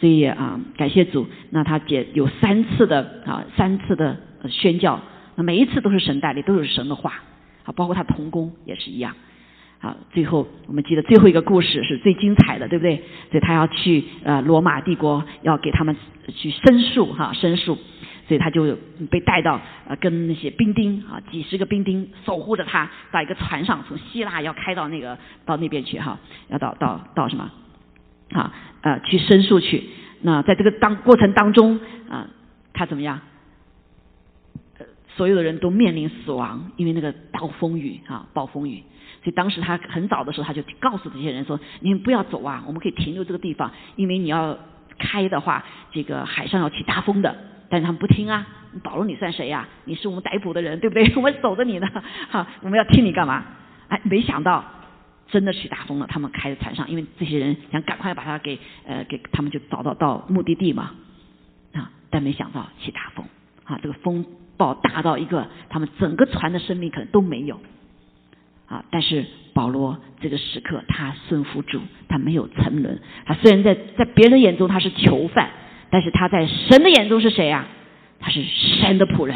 [0.00, 5.00] 所以啊，感谢主，那他解有三次的啊，三次的宣教，
[5.36, 7.14] 那每一次都是神带领，都是神的话。
[7.64, 9.14] 啊，包括他童工也是一样。
[9.80, 12.96] 好，最后我们记得最后一个故事是最精彩的，对不对？
[13.30, 15.96] 所以他要去呃罗马帝国，要给他们
[16.34, 17.76] 去申诉哈，申诉。
[18.28, 18.76] 所以他就
[19.10, 26.16] 被带到呃跟那些兵丁啊几十个兵丁守护着他，到一个船上从希腊要开到那个到那边去哈，
[26.48, 27.50] 要到到到什么
[28.32, 29.82] 啊呃去申诉去。
[30.22, 32.28] 那在这个当过程当中啊，
[32.72, 33.20] 他怎么样？
[35.20, 38.82] 所有的人都面临死亡，因为那个暴风雨啊，暴风雨。
[39.22, 44.56] 所以当时他很早的时候，他就告诉这些人说：“你们不要走啊，我们可以停留这个地方，因为你要
[44.98, 45.62] 开的话，
[45.92, 47.36] 这个海上要起大风的。”
[47.68, 48.46] 但是他们不听啊，
[48.82, 49.68] 保罗你算谁呀？
[49.84, 51.12] 你是我们逮捕的人，对不对？
[51.16, 51.86] 我们守着你呢，
[52.30, 53.44] 哈，我们要听你干嘛？
[53.88, 54.64] 哎，没想到
[55.28, 60.92] 真的起大风了，他们开在船上，因为这些人想赶快把他给呃给他们就找到到目的地嘛，
[61.74, 63.26] 啊，但没想到起大风，
[63.64, 64.24] 啊，这个风。
[64.60, 67.58] 暴大到一个，他们整个船的生命可能都没有
[68.68, 68.84] 啊！
[68.90, 71.80] 但是保罗这个时刻，他顺服主，
[72.10, 73.00] 他没有沉沦。
[73.24, 75.48] 他虽然在在别人眼中他是囚犯，
[75.88, 77.66] 但是他在神的眼中是谁啊？
[78.20, 79.34] 他是神的仆人。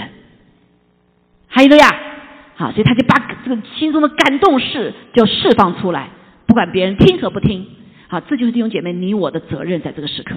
[1.49, 1.89] 哈利路亚！
[2.57, 3.16] 好，所以他就把
[3.47, 6.11] 这个心中的感动事就释放出来，
[6.47, 7.66] 不管别人听和不听。
[8.09, 10.37] 好，这就是弟兄姐妹你我的责任，在这个时刻。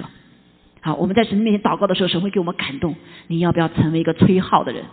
[0.88, 2.94] 好，我们在神面前祷告的时候，神会给我们感动。
[3.26, 4.84] 你要不要成为一个吹号的人？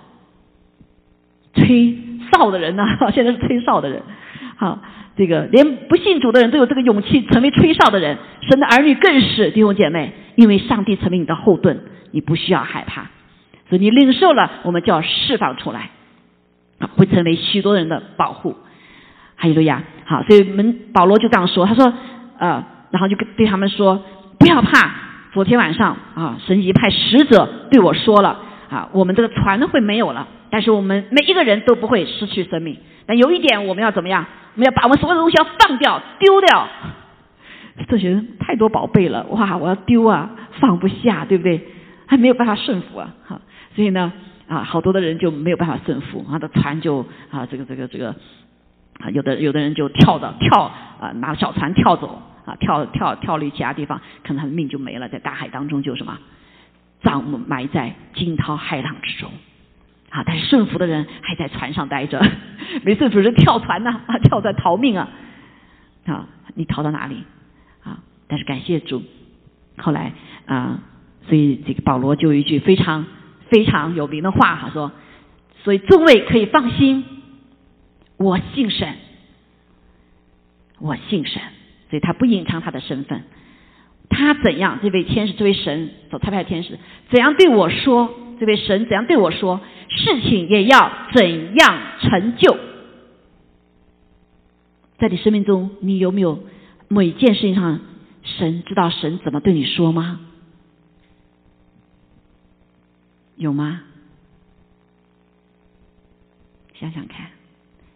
[1.54, 1.98] 吹
[2.34, 2.84] 哨的人呢？
[3.16, 4.04] 现在是吹哨的人。
[4.58, 4.82] 好，
[5.16, 8.18] 这个连不信主的人都有这个勇气成为吹哨的人。
[8.42, 11.80] 神的儿女更是弟兄姐妹，因为上帝成为你的后盾，
[12.12, 13.04] 你不需要害怕。
[13.70, 15.92] 所以你领受了，我们就要释放出来，
[16.98, 18.58] 会成为许多人的保护。
[19.38, 19.82] 哈利路亚。
[20.04, 21.94] 好，所以门保罗就这样说，他说，
[22.38, 24.04] 呃，然后就跟对他们说，
[24.38, 25.05] 不要怕。
[25.36, 32.78] 昨天晚上啊，神一派使者对我说了啊，我们这个船会没有了，但是我们每一个人都不会失去生命。
[33.06, 34.26] 但有一点，我们要怎么样？
[34.54, 36.70] 我们要把我们所有的东西要放掉、丢掉。
[37.90, 39.58] 这些人太多宝贝了，哇！
[39.58, 40.30] 我要丢啊，
[40.62, 41.60] 放不下，对不对？
[42.06, 43.42] 还没有办法顺服啊，哈。
[43.76, 44.14] 所以呢，
[44.48, 48.16] 啊，好多的人就没有办法顺服，他的船就啊，这个这个这个，
[49.02, 50.72] 啊，有的有的人就跳的跳
[51.02, 52.22] 啊，拿小船跳走。
[52.46, 56.18] 啊，跳跳跳离其他地方，可能他的命就没了，在大海当中就什么，
[57.02, 59.32] 葬埋在惊涛骇浪之中。
[60.12, 62.26] 啊，但是顺服的人还在船上待着，
[62.84, 65.10] 没顺服人跳船呢，啊，跳船逃命啊，
[66.06, 67.24] 啊，你逃到哪里？
[67.84, 69.04] 啊，但是感谢主，
[69.78, 70.14] 后来
[70.46, 70.80] 啊，
[71.28, 73.06] 所以这个保罗就有一句非常
[73.50, 74.92] 非常有名的话，他说
[75.64, 77.04] ：“所以诸位可以放心，
[78.18, 78.96] 我信神，
[80.80, 81.42] 我信神。”
[81.90, 83.24] 所以他不隐藏他的身份，
[84.10, 84.80] 他怎样？
[84.82, 86.78] 这位天使，这位神所差派天使，
[87.12, 88.14] 怎样对我说？
[88.40, 89.62] 这位神怎样对我说？
[89.90, 92.58] 事情也要怎样成就？
[94.98, 96.44] 在你生命中，你有没有
[96.88, 97.80] 每件事情上，
[98.24, 100.22] 神知道神怎么对你说吗？
[103.36, 103.82] 有吗？
[106.80, 107.35] 想想看。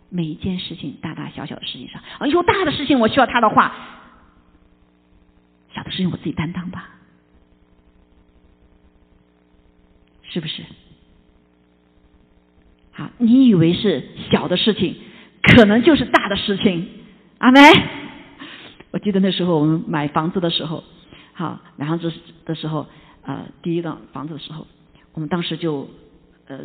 [0.10, 3.74] 每一件事情，大大小小的事情上，啊，有大的事情我需要他的话，
[5.74, 6.90] 小的事情我自己担当吧，
[10.24, 10.64] 是不是？
[12.92, 14.96] 好，你以为是小的事情，
[15.44, 16.90] 可能就是大的事情，
[17.38, 17.60] 阿梅。
[18.92, 20.84] 我记得那时候我们买房子的时候，
[21.34, 22.12] 好买房子
[22.46, 22.88] 的时候，
[23.22, 24.66] 呃，第一个房子的时候，
[25.14, 25.88] 我们当时就，
[26.48, 26.58] 呃，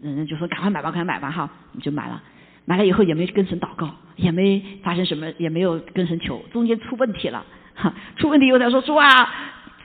[0.00, 2.22] 人人就说赶快买吧，赶快买吧，哈，你就买了。
[2.68, 7.42] 买了以后也没跟神祷告，也没发生什么，也没有跟神求，中间出问题了，
[7.74, 9.06] 哈， 出问题以后才说主啊，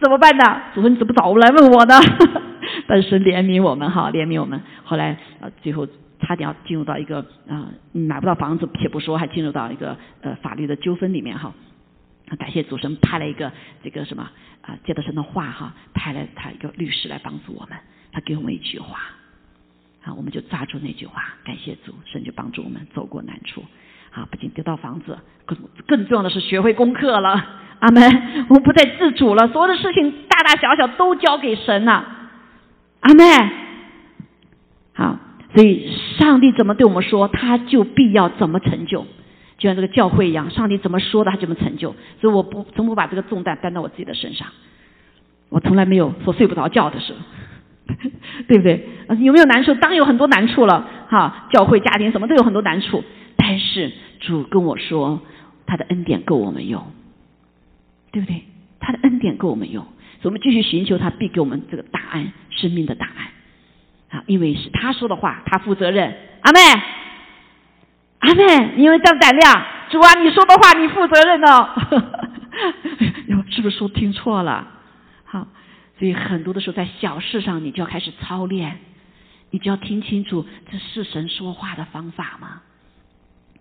[0.02, 0.44] 怎么办呢？
[0.76, 1.96] 主说你怎么早来问我呢？
[2.86, 4.62] 但是怜悯我们哈，怜悯我们。
[4.84, 5.88] 后来呃，最后
[6.20, 11.54] 差点要进入到一个啊买不到房子，且不说还进入到一个呃法律的纠纷里面哈。
[12.38, 13.50] 感谢主神派了一个
[13.82, 14.30] 这个什么
[14.62, 17.78] 啊，借着神的话哈，派了他一个律师来帮助我们，
[18.12, 19.00] 他给我们一句话。
[20.04, 23.64] 啊，我们就抓住那句话，感谢主，神就帮助我们走过难处。
[24.12, 27.62] 啊，不仅得到房子，更更重要的是学会功课了。
[27.80, 28.04] 阿门。
[28.50, 32.06] 我们不再自主了，所有的事情大大小小都交给神了。
[33.00, 33.26] 阿门。
[34.94, 35.18] 好，
[35.56, 35.90] 所以
[36.20, 39.08] 上帝怎么对我们说，他就必要怎么成就，
[39.58, 41.96] 就像这个教会一样，上帝怎么说的，他怎么成就。
[42.22, 44.48] 所以我不从不把这个重担担到我自己的身上。
[45.50, 47.20] 我从来没有说睡不着觉的时候。
[48.48, 48.88] 对不对？
[49.20, 49.74] 有没有难处？
[49.76, 50.88] 当然有很多难处了。
[51.10, 53.04] 哈，教会、家庭什么都有很多难处。
[53.36, 55.22] 但是主跟我说，
[55.66, 56.92] 他的恩典够我们用，
[58.12, 58.44] 对不对？
[58.80, 63.28] 他的恩典够我们用，所以我们继续寻求他，必给我们这个答案，生命的答案。
[64.10, 66.16] 啊，因为是他说的话，他负责任。
[66.42, 66.60] 阿妹，
[68.20, 69.66] 阿妹，你有这样胆量？
[69.90, 71.70] 主啊，你说的话，你负责任哦。
[73.50, 74.68] 是不是说听错了？
[75.26, 75.48] 好。
[76.00, 78.80] 所以很多的时候，在小事上，你就要开始操练，
[79.52, 82.62] 你就要听清楚，这是神说话的方法吗？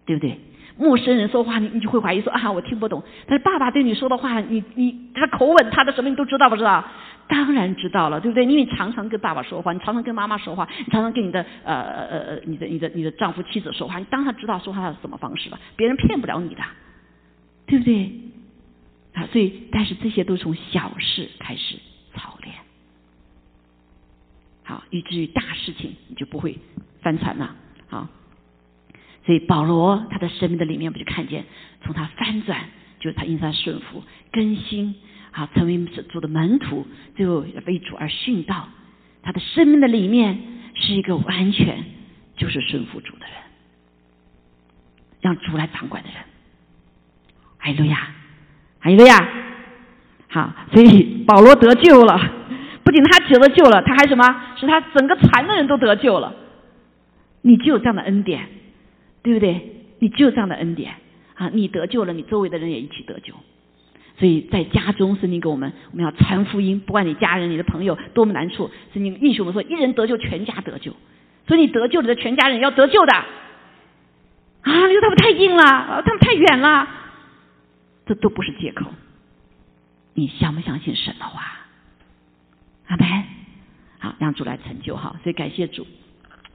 [0.05, 0.39] 对不对？
[0.79, 3.03] 陌生人说话，你你就会怀疑说啊，我听不懂。
[3.27, 6.85] 但是爸爸对你说的话，你你他的口吻，他的什么你都知道不知道？
[7.29, 8.45] 当然知道了，对不对？
[8.45, 15.61] 因为你常常跟爸爸说话，你常常跟妈妈说话，你常常跟你的呃呃呃你的你的你的丈夫妻子说话，你当然知道说话是什么方式了。
[15.77, 16.63] 别人骗不了你的，
[17.67, 18.11] 对不对？
[19.15, 21.77] 啊，所以但是这些都从小事开始，
[24.73, 26.59] 啊，以至于大事情你就不会
[27.03, 27.55] 翻船了，
[27.91, 28.09] 啊。
[29.27, 31.45] 所以保罗他的生命的里面，不就看见
[31.85, 32.59] 从他翻转，
[32.99, 34.03] 就是他因他顺服
[34.33, 34.95] 更新，
[35.31, 38.69] 啊，成为主的门徒，最后为主而殉道。
[39.23, 40.39] 他的生命的里面
[40.75, 41.85] 是一个完全
[42.37, 43.35] 就是顺服主的人，
[45.21, 46.19] 让主来掌管的人。
[47.59, 48.11] 哎路亚，
[48.81, 49.29] 哎路亚，
[50.31, 52.19] 好，所以保罗得救了，
[52.85, 54.25] 不仅他得救了，他还什么？
[54.57, 56.35] 使他整个船的人都得救了。
[57.43, 58.49] 你就有这样的恩典。
[59.25, 59.85] 对不对？
[60.01, 60.95] 你就有这样的恩典
[61.37, 61.49] 啊！
[61.53, 63.35] 你得救了，你周围的人也一起得救。
[64.19, 70.93] 所以在家中，圣经给我们，我们要传福音，不管你家人、你的朋友多么难处，圣经应许我们说：一人得救，全家得救。
[71.47, 74.87] 所以你得救了的全家人要得救的啊！
[74.89, 76.89] 你说他们太硬了，他们太远了，
[78.07, 78.87] 这都不是借口。
[80.15, 81.61] 你相不相信神的话？
[82.93, 83.25] 阿门。
[83.99, 85.17] 好，让主来成就哈。
[85.23, 85.87] 所以感谢主。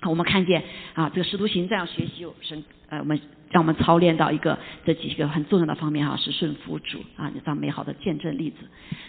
[0.03, 0.63] 我们看见
[0.93, 3.19] 啊，这个使徒行这样学习神，呃，我们
[3.49, 8.57] 让我们操练到一个这几个很重要的方面哈，是顺服主啊，这样美好的见证例子。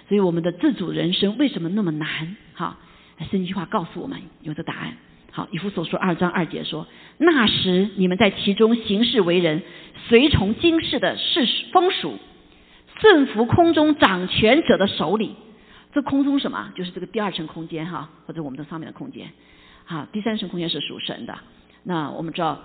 [0.09, 2.37] 所以我们的自主人生为什么那么难？
[2.55, 2.79] 哈，
[3.31, 4.97] 圣经话告诉我们有的答案。
[5.31, 6.87] 好，以弗所说二章二节说，
[7.19, 9.63] 那时你们在其中行事为人，
[10.09, 12.19] 随从今世的世风俗，
[13.01, 15.37] 顺服空中掌权者的手里。
[15.93, 16.71] 这空中什么？
[16.75, 19.31] 就是这个第二层空间哈，或者我们的上面的空间。
[19.87, 21.39] 啊，第三层空间是属神的。
[21.83, 22.59] 那我们知道，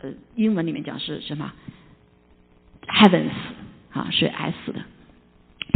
[0.00, 1.52] 呃，英文里面讲是什么
[2.88, 3.30] ？Heavens，
[3.92, 4.80] 啊，是 S 的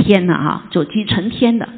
[0.03, 1.69] 天呐，哈，就即成天的。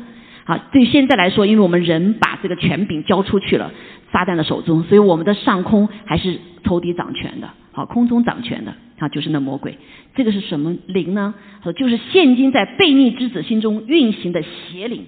[0.44, 3.70] 好，对现在来说，因为我们人把这个权柄交出去了，
[4.12, 7.50] 撒旦的手中，所以我们的上空还是仇敌掌权的。
[7.72, 9.78] 好，空中掌权的，啊，就是那魔鬼。
[10.14, 11.34] 这个是什么灵呢？
[11.62, 15.06] 说就是现今在悖逆之子心中运行的邪灵。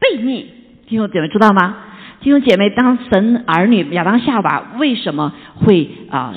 [0.00, 0.46] 悖逆，
[0.88, 1.76] 弟兄姐妹知道吗？
[2.20, 6.34] 弟兄姐妹，当神儿女亚当夏娃为什么会啊，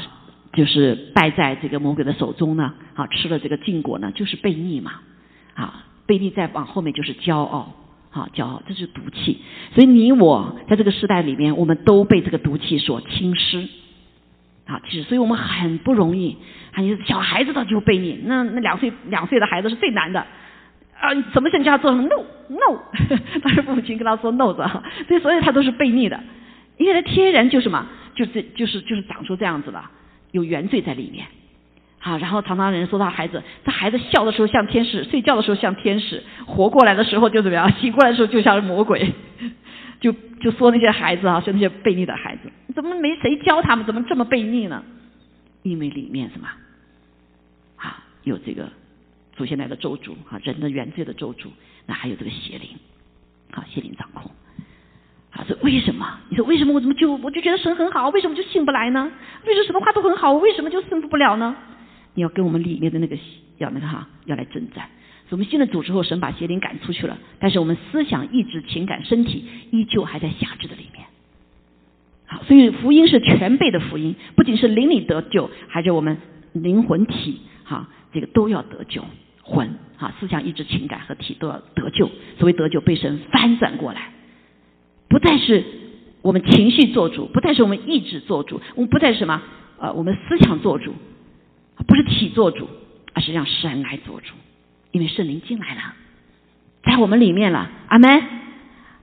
[0.54, 2.74] 就是败在这个魔鬼的手中呢？
[2.94, 4.92] 啊，吃了这个禁果呢，就是悖逆嘛。
[5.56, 7.74] 啊，悖逆再往后面就是骄傲，
[8.12, 9.40] 啊，骄傲这是毒气。
[9.74, 13.68] 所以你我在这个时代里面，我们都被这个毒气所侵蚀。
[14.70, 16.38] 啊，其实，所以我们很不容易。
[16.74, 20.20] 啊，你小孩子他就悖逆，那那两岁两岁的孩子是最难的。
[21.00, 22.80] 啊，怎么想叫他做什么？No No，
[23.42, 24.68] 当时父母亲跟他说 No 的，
[25.08, 26.20] 所以所以他都是悖逆的，
[26.78, 29.82] 因为他天然就什么，就这就是就是长出这样子的，
[30.32, 31.26] 有原罪在里面。
[32.02, 39.14] 好，然后常常人说他孩子，他孩子笑的时候像天使，睡觉的时候像天使，活过来的时候就怎么样，醒过来的时候就像是魔鬼，
[40.00, 44.84] 就就说那些孩子啊，说那些悖逆的孩子，怎么没谁教他们，怎么这么悖逆呢？
[45.64, 46.48] 因为里面什么，
[47.78, 48.70] 啊，有这个。
[49.36, 51.48] 祖先来的咒诅啊，人的原罪的咒诅，
[51.86, 52.72] 那还有这个邪灵，
[53.54, 54.30] 好邪灵掌控，
[55.32, 56.20] 啊，这为什么？
[56.28, 59.10] 你说为什么我怎么就我就觉得神很好，为什么就信不来呢？
[59.46, 61.56] 为什么什么话都很好，我为什么就胜服不了呢？
[62.16, 63.18] 你要跟我们里面的那个
[63.60, 64.90] 要那个哈，要来征战。
[65.30, 71.06] 我们信了主之后，神把邪灵赶出去了，但是我们思想、意志、情感、身体依旧还在辖制的里面。
[72.26, 76.18] 好，所以福音是全备的福音，不仅是灵里得救，还是我们
[76.54, 79.04] 灵魂体哈，这个都要得救。
[79.42, 79.68] 魂
[79.98, 82.08] 啊，思想、意志、情感和体都要得救。
[82.38, 84.14] 所谓得救，被神翻转过来，
[85.10, 85.64] 不再是
[86.22, 89.42] 我们情绪做主，不再是我们意志做主，我们不再是什么
[89.80, 90.94] 呃，我们思想做主，
[91.88, 92.68] 不是体做主，
[93.14, 94.34] 而是让神来做主，
[94.92, 95.82] 因为圣灵进来了，
[96.84, 97.70] 在我们里面了。
[97.88, 98.22] 阿门。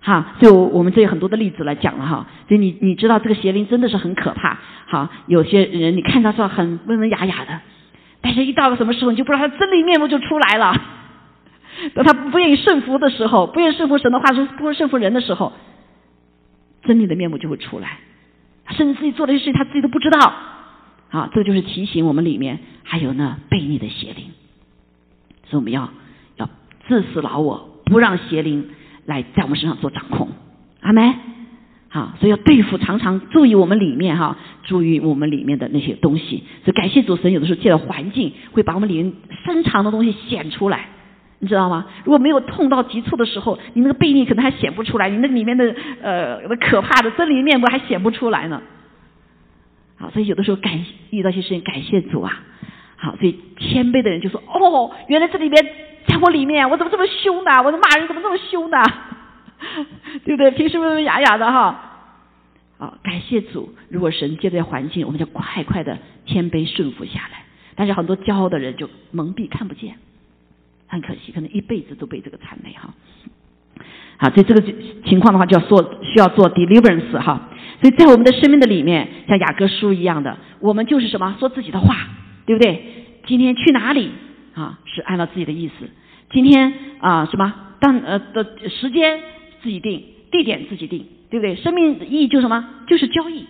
[0.00, 2.26] 好，就我们这有很多的例子来讲了哈。
[2.48, 4.58] 所以你你知道这个邪灵真的是很可怕。
[4.86, 7.60] 好，有些人你看他说很温文雅雅的。
[8.20, 10.80] 但是，一到了什么时候，你就不知道他真理面目就出来了。
[11.94, 15.52] 当他不愿意顺服的时候，不愿意顺服神的话，说不顺服人的时候，
[16.84, 17.98] 真理的面目就会出来。
[18.70, 20.18] 甚至自己做的些事情，他自己都不知道。
[21.10, 24.30] 啊，这就是提醒我们里面还有那悖逆的邪灵。
[25.46, 25.88] 所以我们要
[26.36, 26.48] 要
[26.88, 28.68] 自死老我，不让邪灵
[29.04, 30.28] 来在我们身上做掌控。
[30.80, 31.14] 阿门。
[31.88, 36.42] 好，所以要对付，常常注意我们里面哈，注意我们里面的那些东西。
[36.64, 39.12] 所以感谢主神，有的时候借着环境会把我们里面
[39.44, 40.88] 深藏的东西显出来。
[41.38, 41.86] 你知道吗？
[42.04, 48.60] 如果没有痛到急促的时候，你那个背逆可能还显不出来，你那里面的呃可怕的真理面目还显不出来呢。
[49.96, 52.42] 好，所以有的时候感遇到一些事情，感谢主啊。
[52.96, 55.62] 好，所以谦卑的人就说：“哦，原来这里面
[56.06, 57.62] 在我里面，我怎么这么凶呢？
[57.62, 58.78] 我的骂人怎么这么凶呢？
[60.24, 60.50] 对不对？
[60.52, 61.82] 平时温文雅雅的哈。
[62.78, 63.74] 好，感谢主。
[63.88, 67.44] 如果神借这环境，我们就快快的谦卑顺服下来。
[67.74, 69.96] 但是很多骄傲的人就蒙蔽看不见，
[70.86, 72.94] 很可惜，可能一辈子都被这个谄媚哈。
[74.18, 74.62] 好，所以这个
[75.04, 77.48] 情况的话，就要做需要做 deliverance 哈。
[77.82, 81.94] 所以在我们的生命的里面，像雅各书一样的，我们就是什么说自己的话，
[82.46, 82.82] 对不对？
[83.26, 84.10] 今天去哪里
[84.54, 84.78] 啊？
[84.84, 85.88] 是按照自己的意思。
[86.30, 89.20] 今天啊，什么当呃的时间
[89.62, 91.56] 自己定，地点自己定，对不对？
[91.56, 92.64] 生命意义就什么？
[92.86, 93.44] 就是交易，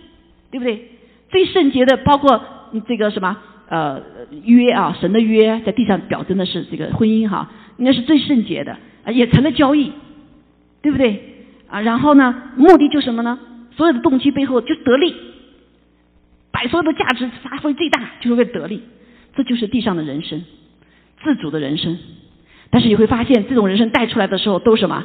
[0.51, 0.89] 对不对？
[1.29, 2.43] 最圣洁的包括
[2.87, 3.37] 这个什么
[3.69, 4.01] 呃
[4.43, 9.91] 约啊，神的约在地上表征的是这个婚姻哈，应该是最圣洁的啊，也成了交易，
[10.81, 11.21] 对不对？
[11.67, 13.37] 啊，然后呢，目的就什么呢？
[13.75, 15.13] 所有的动机背后就得利，
[16.57, 18.81] 把所有的价值发挥最大，就是为了得利。
[19.35, 20.43] 这就是地上的人生，
[21.23, 21.99] 自主的人生。
[22.71, 25.03] 但是你会发现，这种人生带出来的时候，都什么？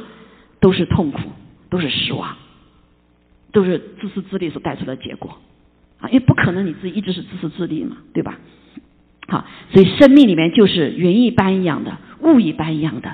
[0.59, 1.19] 都是痛苦，
[1.69, 2.35] 都是失望，
[3.51, 5.37] 都是自私自利所带出来的结果
[5.99, 6.09] 啊！
[6.09, 8.39] 因为不可能你自己一直是自私自利嘛，对吧？
[9.27, 13.13] 好，所以生命里面就是云一般一样的，雾一般一样的。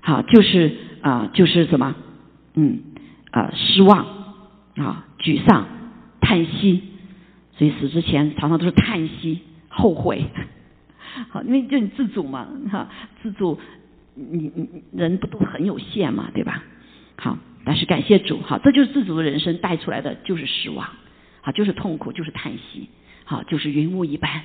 [0.00, 0.70] 好，就是
[1.00, 1.96] 啊，就是什么？
[2.54, 2.78] 嗯
[3.32, 4.06] 啊，失望。
[4.76, 5.66] 啊，沮丧、
[6.20, 6.82] 叹息，
[7.56, 10.24] 所以死之前常常都是叹息、后悔。
[11.30, 12.88] 好，因为就你自主嘛，哈，
[13.22, 13.58] 自主，
[14.14, 16.62] 你你人不都很有限嘛，对吧？
[17.16, 20.88] 好，但是感谢主，好，这就是自主的人生带出来的，就是失望，
[21.40, 22.88] 好，就是痛苦，就是叹息，
[23.24, 24.42] 好，就是云雾一般，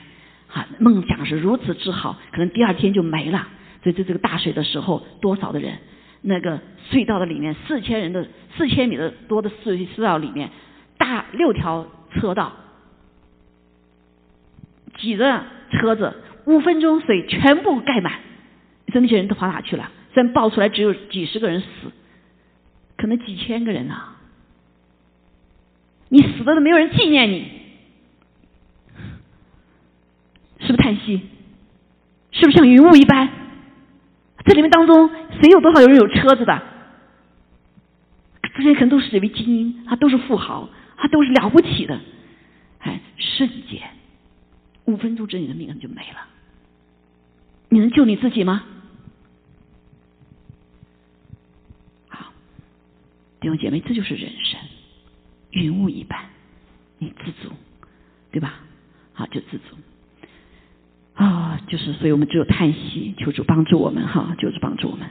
[0.48, 3.48] 好，梦想是如此之好，可能第二天就没了。
[3.82, 5.80] 所以在这个大水的时候，多少的人？
[6.22, 6.60] 那个
[6.92, 10.52] 隧道的里面，四千人的四千米的多的隧隧道里面，
[10.98, 12.52] 大六条车道
[15.00, 16.14] 挤着车子，
[16.46, 18.20] 五分钟水全部盖满，
[18.86, 19.92] 你说那些人都跑哪去了？
[20.14, 21.68] 虽然爆出来只有几十个人死，
[22.98, 23.96] 可能几千个人呢？
[26.10, 27.52] 你死了都没有人纪念你，
[30.60, 31.22] 是不是叹息？
[32.32, 33.30] 是不是像云雾一般？
[34.46, 36.62] 这里面当中，谁有多少有人有车子的？
[38.56, 42.00] 这些可能都是一位精英，他都是富豪，他都是了不起的，
[42.80, 43.82] 哎，圣洁，
[44.90, 46.28] 五分钟之内你的命就没了。
[47.70, 48.64] 你能救你自己吗？
[52.08, 52.34] 好，
[53.40, 54.60] 弟兄姐妹，这就是人生，
[55.52, 56.26] 云雾一般，
[56.98, 57.54] 你自足，
[58.32, 58.62] 对吧？
[59.14, 59.78] 好，就自足。
[61.14, 65.08] 啊，就是，所以我们只有叹息，求主帮助我们哈，求主帮助我们。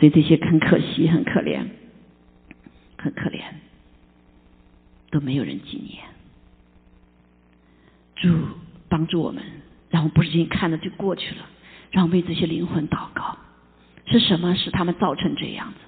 [0.00, 1.68] 所以这些很可惜，很可怜，
[2.98, 3.44] 很可怜，
[5.10, 6.02] 都没有人纪念。
[8.16, 8.28] 主
[8.90, 9.42] 帮助我们，
[9.88, 11.46] 让我们不是仅看了就过去了，
[11.90, 13.38] 让我为这些灵魂祷告。
[14.06, 15.78] 是什么使他们造成这样子？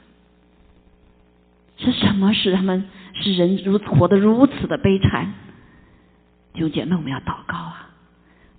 [1.84, 2.84] 是什么使他们
[3.14, 5.34] 使人如此活得如此的悲惨？
[6.54, 7.90] 弟兄姐妹，我们要祷告啊！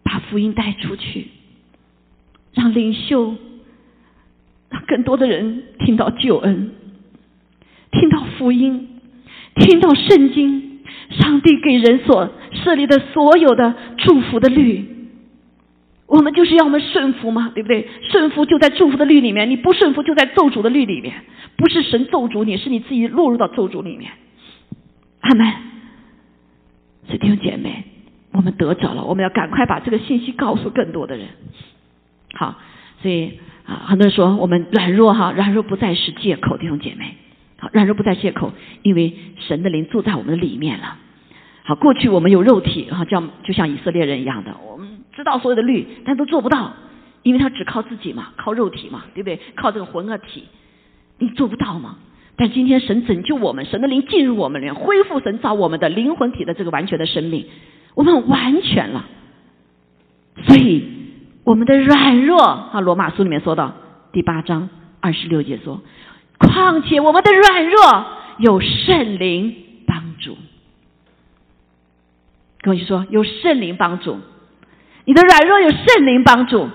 [0.03, 1.29] 把福音带出去，
[2.53, 3.35] 让领袖，
[4.69, 6.73] 让更多的人听到救恩，
[7.91, 8.99] 听到福音，
[9.55, 13.73] 听到圣经，上帝给人所设立的所有的
[14.03, 14.85] 祝福的律。
[16.05, 17.87] 我们就是要我们顺服嘛，对不对？
[18.11, 21.13] 顺服就在祝福的律里面，你不顺服就在咒诅的律里面。
[21.55, 24.11] 不是神咒诅你，是你自己落入到咒诅里面。
[25.21, 25.53] 阿门。
[27.07, 27.85] 所以弟兄姐妹。
[28.35, 31.27] 我们得着了，我们要赶快把这个信息告诉更多的人。
[32.33, 32.57] 好，
[32.99, 37.15] 所以啊，很多人说我们软弱哈，软弱不再是借口，弟兄姐妹，
[37.59, 38.51] 好，软弱不再借口，
[38.81, 40.97] 因为神的灵住在我们的里面了。
[41.65, 46.73] 好，过去我们有肉体哈，叫就像以色列人一样的，我们知道所有的律，但都做不到，
[47.23, 49.39] 因为他只靠自己嘛，靠肉体嘛，对不对？
[49.55, 50.43] 靠这个魂和体，
[51.19, 51.95] 你做不到嘛。
[52.35, 57.45] 但今天神拯救我们，神的灵进入我们里面，恢复神造我们的灵魂体的这个完全的生命。
[57.95, 59.05] 我们完全了，
[60.47, 60.83] 所以
[61.43, 63.71] 我们的软弱啊，《罗马书》里面说到
[64.11, 64.67] 第八章
[64.99, 65.79] 二十六节说，
[66.39, 68.05] 况且我们的软弱
[68.39, 69.55] 有圣灵
[69.85, 70.35] 帮助。
[72.63, 74.17] 跟我去说，有圣灵帮助，
[75.05, 76.69] 你的软弱有圣灵帮助，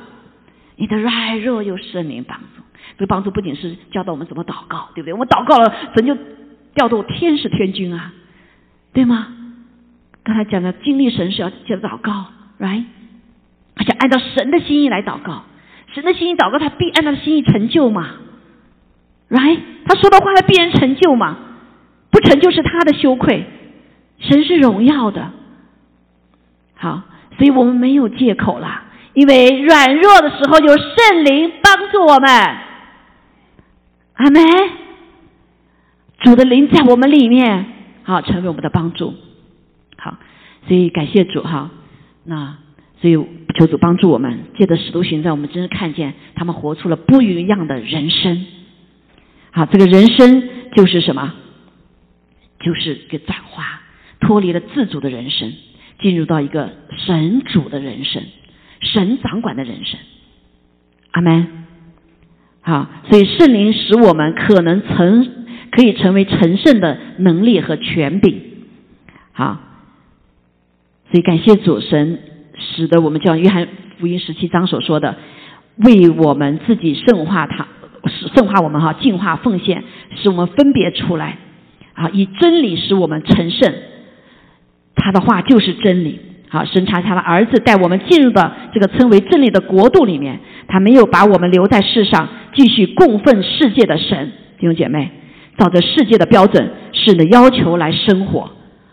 [0.76, 2.62] 你的软弱有圣灵帮助。
[2.96, 5.12] 这个帮助不仅是教导我们怎么祷告，对不对？
[5.12, 6.16] 我们祷告了，神就
[6.74, 8.12] 调动天使天军啊，
[8.92, 9.28] 对吗？
[10.22, 12.26] 刚才讲的经历神是要借祷告
[12.60, 12.84] ，，right？，
[13.76, 15.44] 而且按照神的心意来祷告。
[15.94, 18.10] 神的心意祷告，他必按他的心意成就嘛
[19.30, 19.58] ，right？
[19.86, 21.38] 他说的话，他必然成就嘛，
[22.10, 23.46] 不成就是他的羞愧。
[24.18, 25.30] 神是荣耀的，
[26.80, 27.02] 好，
[27.36, 32.30] 所以我们没有借口了，因为软弱的时候有圣灵帮助我们，
[34.14, 34.42] 阿门。
[36.20, 37.66] 主的灵在我们里面，
[38.02, 39.14] 好，成为我们的帮助，
[39.96, 40.16] 好，
[40.66, 41.70] 所以感谢主哈。
[42.24, 42.58] 那
[43.00, 43.16] 所以
[43.56, 48.46] 求主帮助我们，借着使徒行在，我们真是看见他们活出了不一样的人生。
[49.52, 51.34] 好，这个人生就是什么？
[52.60, 53.80] 就是一个转化，
[54.18, 55.52] 脱离了自主的人生，
[56.00, 58.22] 进入到一个神主的人生，
[58.80, 59.98] 神掌管的人生。
[61.12, 61.64] 阿门。
[62.60, 65.34] 好，所以圣灵使我们可能成。
[65.70, 68.40] 可以成为成圣的能力和权柄，
[69.32, 69.60] 好，
[71.10, 72.20] 所以感谢主神，
[72.58, 73.68] 使得我们像约翰
[73.98, 75.16] 福音十七章所说的，
[75.76, 77.68] 为我们自己圣化他，
[78.34, 79.84] 圣化我们哈，净化奉献，
[80.16, 81.36] 使我们分别出来，
[81.92, 83.74] 啊，以真理使我们成圣，
[84.98, 86.20] 他的话就是真理，
[86.50, 95.12] 好，神差他的儿子带我们进入到这个称为真理的国度里面，他没有把我们留在世上继续供奉世界的神，弟兄姐妹。
[95.58, 98.42] 照着世界的标准，是的要求来生活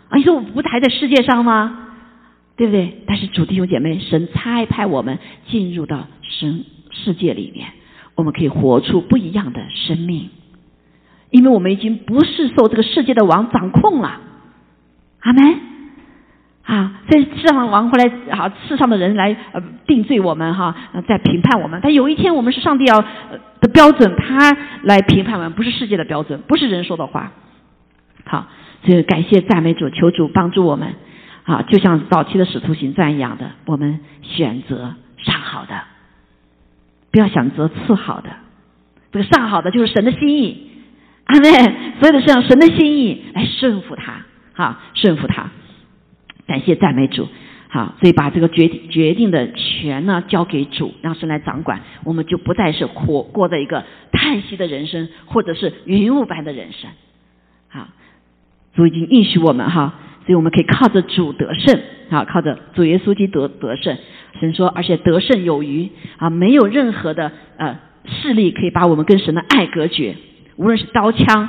[0.08, 0.16] 啊！
[0.16, 1.92] 你说我不还在世界上吗？
[2.56, 3.04] 对不对？
[3.06, 7.68] 但是主弟兄姐妹，神差派我们进入到神世界里面，
[8.16, 10.30] 我们可以活出不一样的生命，
[11.30, 14.20] 因为我们已经不是受这个世界的王掌控了。
[15.20, 15.75] 阿门。
[16.66, 20.74] 啊，在世上王回来，好世上的人来呃定罪我们哈，
[21.06, 21.80] 在评判我们。
[21.82, 27.32] 但有一天我们是上帝要的标准，他来评判我们，不是世界的标准，不是人说的话。
[28.24, 28.48] 好，
[28.84, 30.94] 所以感谢赞美主，求主帮助我们。
[31.44, 35.80] 啊，就像早期的使徒行传一样的，我们选择上好的，
[37.12, 38.30] 不要选择次好的。
[39.12, 40.68] 这个上好的就是神的心意，
[41.26, 41.48] 阿妹，
[42.00, 45.44] 所有的是让神的心意来顺服他，哈，顺服他。
[46.46, 47.28] 感谢赞美主，
[47.68, 56.88] 好，所以把这个决定决定的权呢交给主，让神来掌管，我们就不再是活过着一个叹息的人生，或者是云雾般的人生。
[57.68, 57.88] 好，
[58.76, 59.94] 主已经应许我们哈，
[60.24, 61.80] 所以我们可以靠着主得胜，
[62.10, 63.98] 好，靠着主耶稣基督得得胜。
[64.38, 70.14] 神说，而且得胜有余啊，没有任何的呃势力可以把我们跟神的爱隔绝，
[70.56, 71.48] 无论是刀枪、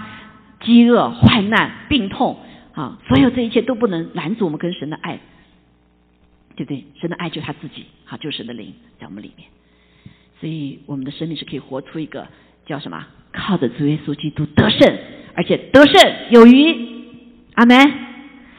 [0.62, 2.38] 饥饿、患难、病痛。
[2.78, 5.20] 啊，所有这一切都不能拦阻我们跟神的爱，
[6.56, 6.86] 对不对？
[7.02, 9.48] 神的爱就他自己，好，就是神的灵在我们里面，
[10.40, 12.28] 所以我们的生命是可以活出一个
[12.68, 13.04] 叫什么？
[13.34, 14.96] 靠着主耶稣基督得胜，
[15.34, 16.78] 而且得胜有余。
[17.56, 17.76] 阿门。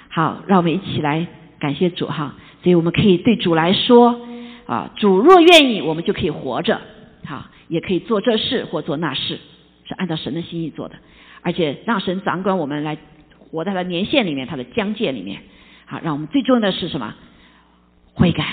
[0.09, 1.25] 好，让我们一起来
[1.61, 2.35] 感谢主哈。
[2.64, 4.21] 所以我们可以对主来说
[4.66, 6.81] 啊，主若愿意，我们就可以活着，
[7.25, 9.39] 好，也可以做这事或做那事，
[9.85, 10.97] 是按照神的心意做的，
[11.43, 12.99] 而且让神掌管我们来。
[13.51, 15.43] 活在了年限里面，他的疆界里面，
[15.87, 17.15] 好，让我们最重要的是什么？
[18.15, 18.45] 悔改，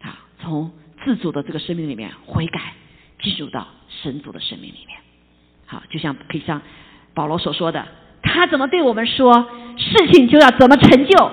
[0.00, 0.72] 好，从
[1.04, 2.72] 自主的这个生命里面悔改，
[3.20, 3.68] 进入到
[4.02, 4.98] 神主的生命里面，
[5.66, 6.62] 好，就像可以像
[7.14, 7.86] 保罗所说的，
[8.22, 11.30] 他怎么对我们说，事情就要怎么成就。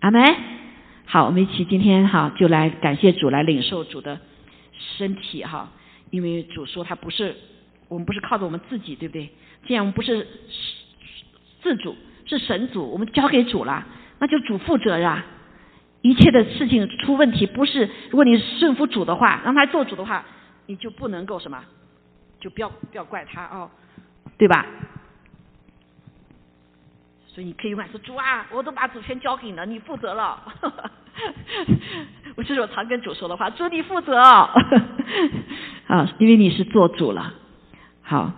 [0.00, 0.22] 阿门。
[1.06, 4.20] 好，我们一起今天哈就来感谢主，来领受主的
[4.98, 5.72] 身体哈，
[6.10, 7.34] 因为主说他不是
[7.88, 9.30] 我们不是靠着我们自己，对不对？
[9.66, 10.26] 既然我们不是。
[11.70, 11.96] 自主
[12.26, 13.86] 是神主，我们交给主了，
[14.18, 15.24] 那就主负责呀。
[16.02, 20.24] 一切的事情出问题，不是如果你顺服主的话，让他做主的话，
[20.66, 21.62] 你就不能够什么，
[22.40, 23.70] 就不要不要怪他哦，
[24.36, 24.66] 对吧？
[27.28, 30.42] 所以你可以问说主啊，我都把主权交给你了，你负责了。
[32.34, 34.50] 我这是我常跟主说的话，主你负责 哦
[35.86, 37.32] 啊，因为你是做主了。
[38.02, 38.32] 好。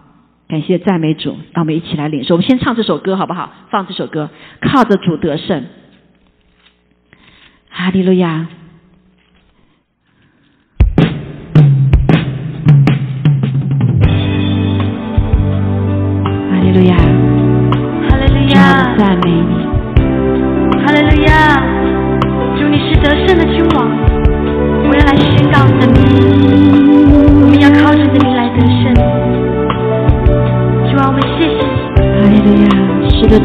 [0.53, 2.35] 感谢赞美主，让我们一起来领受。
[2.35, 3.51] 我们先唱这首歌好不好？
[3.71, 4.29] 放这首歌，
[4.61, 5.65] 靠着主得胜。
[7.71, 8.47] 哈利路亚，
[16.51, 16.97] 哈利路亚，
[18.11, 19.55] 哈利路亚，赞美你，
[20.85, 21.65] 哈利路亚。
[22.59, 23.89] 祝你是得胜的君王，
[24.87, 26.22] 我要来宣告你的名，
[33.33, 33.39] 在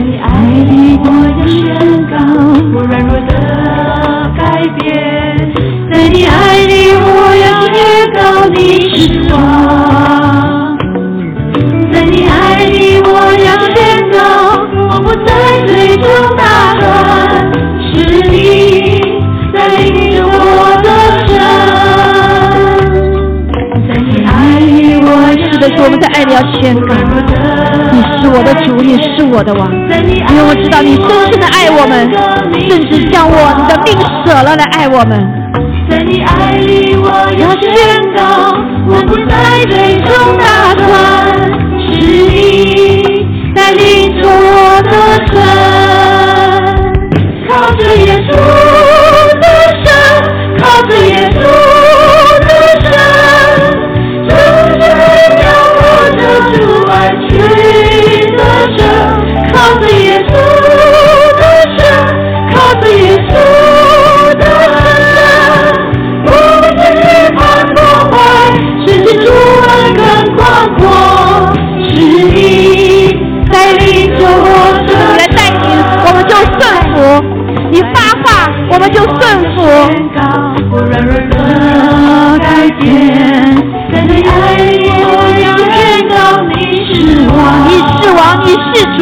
[0.00, 0.28] 你爱
[0.68, 1.64] 里，我要宣
[2.10, 2.12] 告
[2.74, 3.32] 我软弱的
[4.36, 4.42] 改
[4.78, 4.82] 变。
[5.90, 6.32] 在你爱
[6.66, 7.06] 里，我
[7.42, 7.76] 要宣
[8.12, 8.20] 告
[8.54, 8.58] 你
[8.94, 9.93] 是王。
[25.84, 26.94] 我们在爱里要宣告，
[27.92, 32.10] 你是我的主，你是我的王，因为我知道你深深的爱我们，
[32.66, 33.94] 甚至将我你的命
[34.24, 35.20] 舍了来爱我们。
[35.90, 37.06] 在你爱里，我
[37.36, 37.70] 要宣
[38.16, 38.56] 告，
[38.88, 40.08] 我不再追逐
[40.40, 40.96] 打算，
[41.84, 42.93] 是你
[82.84, 82.92] 的改变，
[83.92, 84.62] 在你爱里
[85.04, 85.74] 我要宣
[86.08, 86.14] 告
[86.48, 86.54] 你
[86.92, 86.92] 是
[87.28, 87.70] 王，你
[88.02, 89.00] 是王，你是主，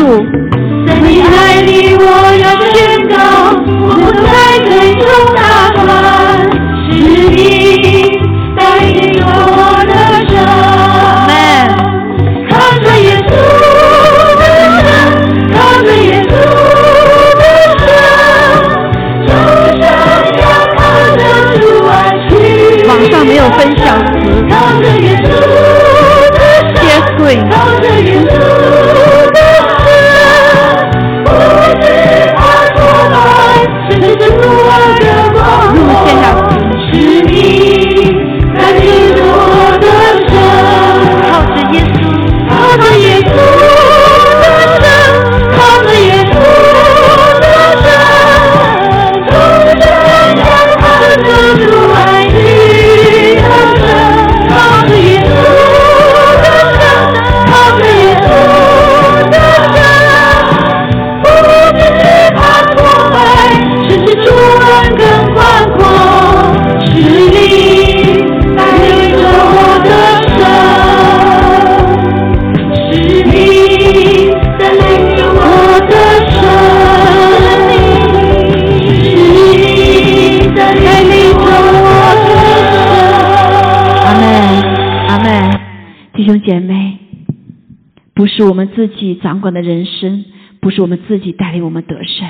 [88.22, 90.24] 不是我们自己掌管的人生，
[90.60, 92.28] 不是我们自己带领我们得胜，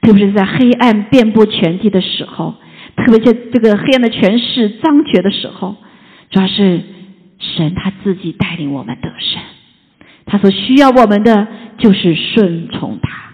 [0.00, 2.54] 特别是在黑暗遍布全地的时候，
[2.94, 5.74] 特别在这个黑暗的权势张绝的时候，
[6.30, 6.82] 主要是
[7.40, 9.42] 神他自己带领我们得胜。
[10.24, 11.48] 他所需要我们的
[11.78, 13.32] 就是顺从他，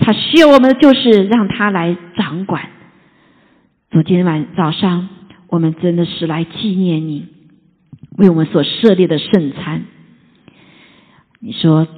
[0.00, 2.62] 他需要我们的就是让他来掌管。
[3.90, 5.10] 昨天晚早上，
[5.48, 7.26] 我们真的是来纪念你，
[8.16, 9.82] 为我们所设立的圣餐。
[11.42, 11.88] 你说，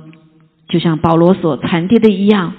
[0.69, 2.55] 就像保罗所传递的一样，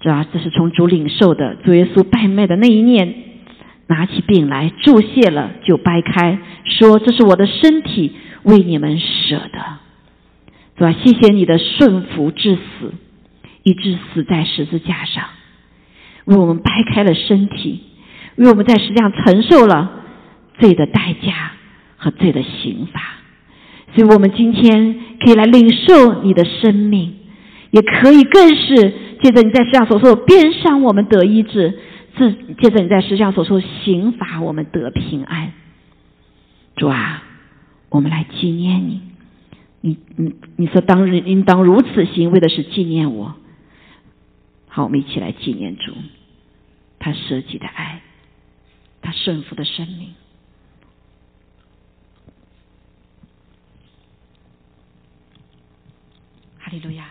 [0.00, 1.54] 主要这是从主领受的。
[1.64, 3.14] 主耶稣拜麦的那一念，
[3.86, 8.12] 拿起饼来注谢了，就掰开，说：“这是我的身体，
[8.42, 9.78] 为你们舍的。”
[10.76, 12.92] 主啊，谢谢你的顺服至死，
[13.62, 15.24] 以致死在十字架上，
[16.24, 17.80] 为我们掰开了身体，
[18.34, 20.02] 为我们在实际上承受了
[20.58, 21.52] 罪的代价
[21.96, 23.00] 和罪的刑罚。
[23.94, 27.14] 所以，我们今天可以来领受你的生命，
[27.70, 28.92] 也可以更是
[29.22, 31.72] 借着你在世上所受的鞭伤，我们得医治；
[32.16, 35.52] 自借着你在世上所受的刑罚，我们得平安。
[36.76, 37.22] 主啊，
[37.88, 39.00] 我们来纪念你。
[39.80, 43.34] 你你你说当日应当如此行，为的是纪念我。
[44.68, 45.92] 好，我们一起来纪念主，
[46.98, 48.02] 他舍己的爱，
[49.00, 50.08] 他顺服的生命。
[56.68, 57.04] 哈利路亚。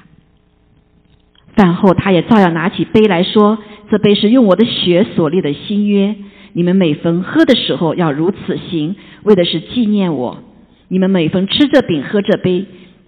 [1.55, 3.57] 饭后，他也照样拿起杯来说
[3.89, 6.15] ：“这杯是用我的血所立的新约，
[6.53, 10.43] 你们每逢喝的时候要如此行，为的是纪念我。
[10.89, 12.67] 你们每逢吃这饼、喝这杯，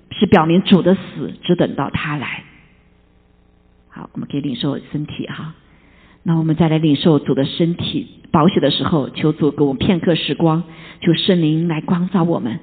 [0.09, 2.43] 是表明主的死，只等到他来。”
[3.89, 5.53] 好，我们可以领受身体哈。
[6.23, 10.63] 那我们再来领受主的身体宝血的时候，求主给我们片刻时光，
[11.01, 12.59] 求圣灵来光照我们。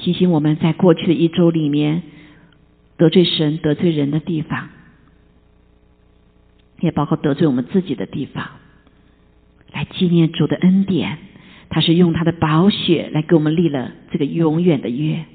[0.00, 2.02] 提醒我们在过去的一周里面
[2.96, 4.68] 得罪神、得罪人的地方，
[6.80, 8.46] 也包括得罪我们自己的地方，
[9.72, 11.18] 来纪念主的恩典。
[11.70, 15.26] 他是用他的宝血来给我们立了这个永远的约。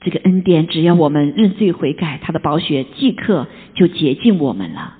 [0.00, 4.96] 这个恩典，只要我们认罪悔改，他的宝血即刻就洁净我们了，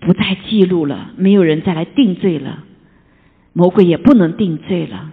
[0.00, 2.64] 不再记录了，没有人再来定罪了，
[3.52, 5.12] 魔鬼也不能定罪了。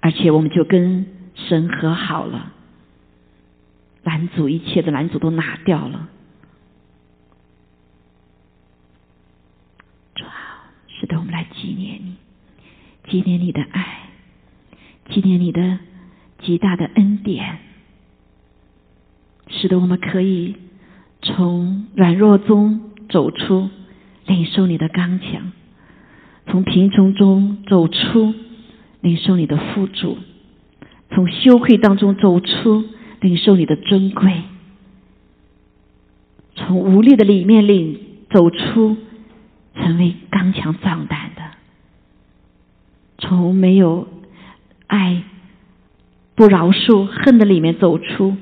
[0.00, 2.52] 而且我们就跟神和好了，
[4.02, 6.08] 拦阻一切的拦阻都拿掉了。
[10.14, 12.16] 主啊，使得，我们来纪念你，
[13.10, 14.08] 纪念你的爱，
[15.10, 15.78] 纪念你的
[16.40, 17.58] 极大的恩典，
[19.48, 20.56] 使得我们可以
[21.20, 23.68] 从软弱中走出，
[24.24, 25.52] 领受你的刚强，
[26.46, 28.34] 从贫穷中走出。
[29.00, 30.18] 领受你的富足，
[31.10, 32.84] 从羞愧当中走出；
[33.20, 34.42] 领受你的尊贵，
[36.54, 37.98] 从无力的里面领
[38.30, 38.96] 走出，
[39.74, 41.42] 成为刚强壮胆的；
[43.18, 44.08] 从没有
[44.86, 45.22] 爱、
[46.34, 48.36] 不饶恕、恨的里面走出，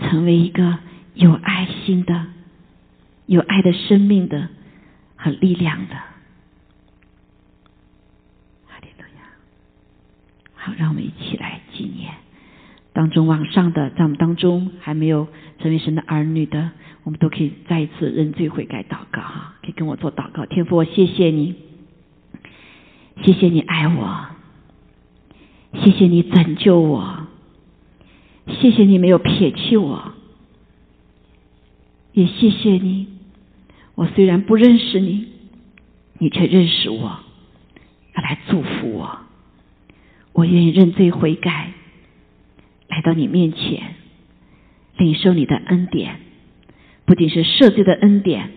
[0.00, 0.78] 成为一个
[1.14, 2.26] 有爱心的、
[3.26, 4.48] 有爱的生命的
[5.16, 5.96] 和力量的。
[10.76, 12.12] 让我们一起来纪念
[12.92, 15.28] 当中往上的，在我们当中还没有
[15.60, 16.72] 成为神的儿女的，
[17.04, 20.46] 我们都可以再一次认罪悔改祷告哈，可以跟我做祷告。
[20.46, 21.54] 天父，我谢谢你，
[23.24, 24.26] 谢谢你爱我，
[25.74, 27.28] 谢谢你拯救我，
[28.48, 30.12] 谢谢你没有撇弃我，
[32.12, 33.06] 也谢谢你，
[33.94, 35.28] 我虽然不认识你，
[36.18, 37.20] 你却认识我，
[38.16, 39.27] 要来祝福我。
[40.38, 41.72] 我愿意认罪悔改，
[42.86, 43.96] 来到你面前，
[44.96, 46.20] 领受你的恩典，
[47.04, 48.48] 不仅是赦罪的恩典，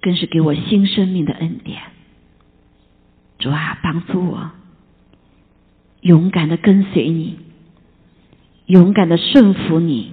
[0.00, 1.82] 更是给我新生命的恩典。
[3.40, 4.52] 主啊，帮助我
[6.02, 7.40] 勇敢的跟随你，
[8.66, 10.12] 勇敢的顺服你，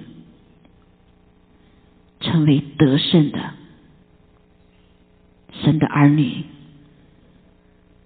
[2.18, 3.54] 成为得胜的
[5.62, 6.42] 神的儿女，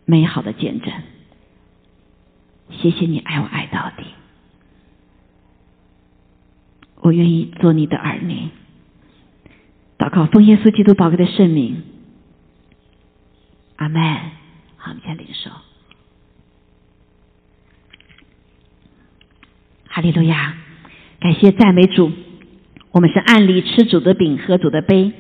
[0.05, 0.93] 美好的见证。
[2.71, 4.05] 谢谢你爱我爱到底，
[6.97, 8.51] 我愿意做你的儿女。
[9.99, 11.83] 祷告奉耶稣基督宝贵的圣名，
[13.77, 14.01] 阿门。
[14.77, 15.51] 好，我们先领受。
[19.89, 20.57] 哈利路亚，
[21.19, 22.13] 感谢赞美主。
[22.93, 25.13] 我们是按理吃主的饼，喝主的杯，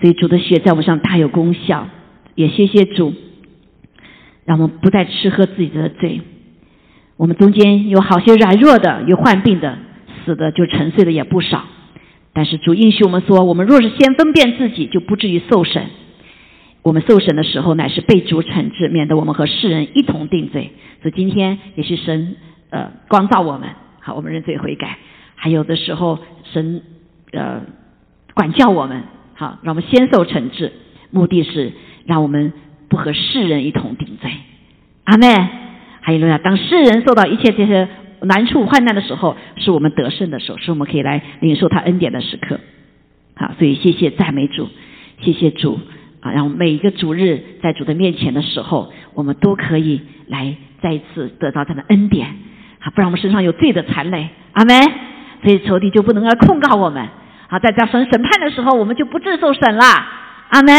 [0.00, 1.88] 所以主的血在我们上大有功效。
[2.36, 3.12] 也谢谢主。
[4.44, 6.20] 让我们不再吃喝自己的罪。
[7.16, 9.76] 我们中间有好些软弱的，有患病的，
[10.24, 11.64] 死的就沉睡的也不少。
[12.32, 15.84] 但是主应许我们说：我们若是先分辨自己，就不至于受审。
[16.82, 20.70] 我们受审的时候，乃是被主惩治，免得我们和世人一同定罪。
[21.02, 22.36] 所以今天也是神
[22.70, 23.68] 呃光照我们，
[24.00, 24.96] 好，我们认罪悔改。
[25.34, 26.18] 还有的时候，
[26.54, 26.80] 神
[27.32, 27.60] 呃
[28.32, 29.02] 管教我们，
[29.34, 30.72] 好，让我们先受惩治，
[31.10, 31.72] 目的是
[32.06, 32.54] 让我们。
[32.90, 34.30] 不和世人一同顶罪，
[35.04, 35.28] 阿妹，
[36.02, 36.36] 还有路亚。
[36.36, 37.88] 当世人受到一切这些
[38.20, 42.58] 难处患难的时候，是我们得胜的时候，是我们可以来领受他恩典的时刻。
[43.36, 44.68] 好，所以谢谢赞美主，
[45.20, 45.78] 谢谢主
[46.20, 46.32] 啊！
[46.32, 52.26] 让每一个主日在主的面前的时候，我们都可以来再一次得到他的恩典。
[52.80, 54.74] 啊，不然我们身上有罪的残累，阿妹，
[55.44, 57.08] 所以仇敌就不能来控告我们。
[57.48, 59.84] 好，在在审审判的时候，我们就不自受审了，
[60.50, 60.74] 阿门。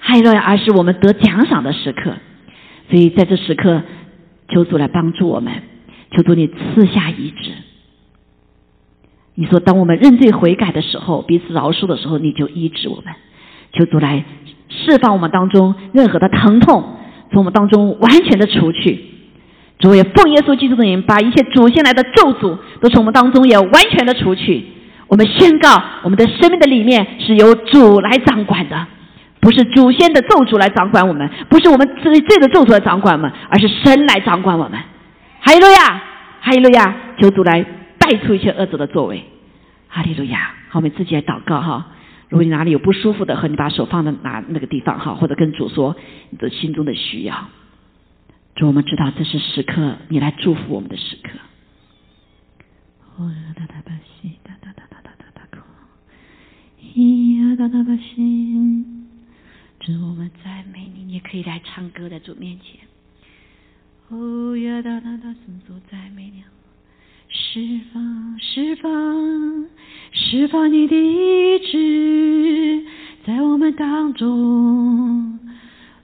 [0.00, 2.14] 还有，而是我们得奖赏的时刻，
[2.90, 3.82] 所以在这时刻，
[4.48, 5.52] 求主来帮助我们，
[6.16, 7.50] 求主你赐下医治。
[9.34, 13.14] 你说，当我们认罪悔改的时候，彼此饶恕的时候，你就医治我们。
[13.72, 14.24] 求主来
[14.68, 16.82] 释放我们当中任何的疼痛，
[17.30, 19.04] 从我们当中完全的除去。
[19.78, 24.64] 主也奉耶稣基督的名，把一切祖先来的咒诅都从我们当中也完全的除去。
[25.06, 28.86] 我们宣告，我们的生命的里面是由主来掌管的。
[29.40, 34.78] 不是祖先的咒诅来掌管我们，不是我们罪罪的咒诅来掌管我们，而是神来掌管我们。
[35.40, 36.02] 哈利路亚，
[36.40, 37.64] 哈利路亚，求主来
[37.98, 39.22] 带出一些恶者的作为。
[39.88, 41.86] 哈利路亚，好，我们自己来祷告哈。
[42.28, 45.96] 如果你哪里有不舒服的，和你把手放在哪那个地方哈，或者跟主说
[46.30, 47.48] 你的心中的需要。
[48.56, 51.30] 主，我们知道这是时刻，你来祝福我们的时刻。
[53.56, 55.58] 哒哒吧西，哒哒哒哒哒哒哒哒，
[56.94, 58.97] 咿呀哒哒哒哒。
[59.88, 62.78] 主，我们赞美你，你也可以来唱歌，在主面前。
[64.10, 66.44] 哦呀，哒哒哒，神主赞美你，
[67.30, 69.66] 释放，释放，
[70.12, 72.84] 释放你的意志
[73.24, 75.38] 在我们当中。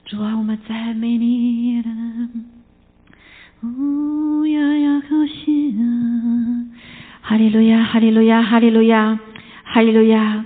[0.05, 1.83] 主啊，我们赞美你。
[3.61, 6.65] 哦呀呀，好心啊！
[7.21, 9.19] 哈利路亚，哈利路亚，哈利路亚，
[9.63, 10.43] 哈利路亚。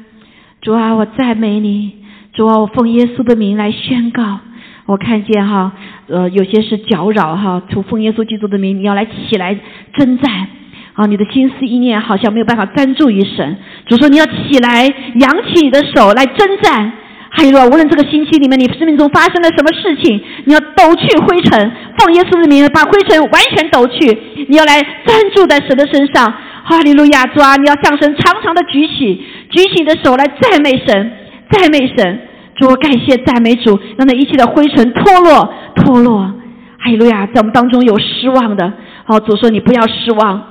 [0.59, 1.98] 主啊，我赞美你。
[2.39, 4.39] 主啊，我奉耶稣的名来宣告，
[4.85, 5.73] 我看见哈，
[6.07, 9.59] 呃，有些是搅扰哈，求奉耶稣基督的名，你要来起来
[9.97, 10.47] 征战。
[10.93, 13.57] 啊，你的心思意念好像没有办法专注于神。
[13.87, 14.85] 主说你要起来，
[15.19, 16.93] 扬起你的手来征战。
[17.29, 24.17] 还有，无论这个星期里面你生命中发生了什么事情，你要抖去灰尘，奉耶稣的名把灰尘完全抖去。
[24.47, 26.33] 你要来专注在神的身上。
[26.63, 31.11] 哈利路亚，主啊，你要向神长长的举起，举起你的手来赞美神，
[31.51, 32.21] 赞美神。
[32.59, 36.19] 主，我感谢赞美主，让那一切的灰尘脱落，脱落。
[36.77, 38.73] 哈利路亚，在我们当中有失望的，
[39.05, 40.43] 好，主说你不要失望。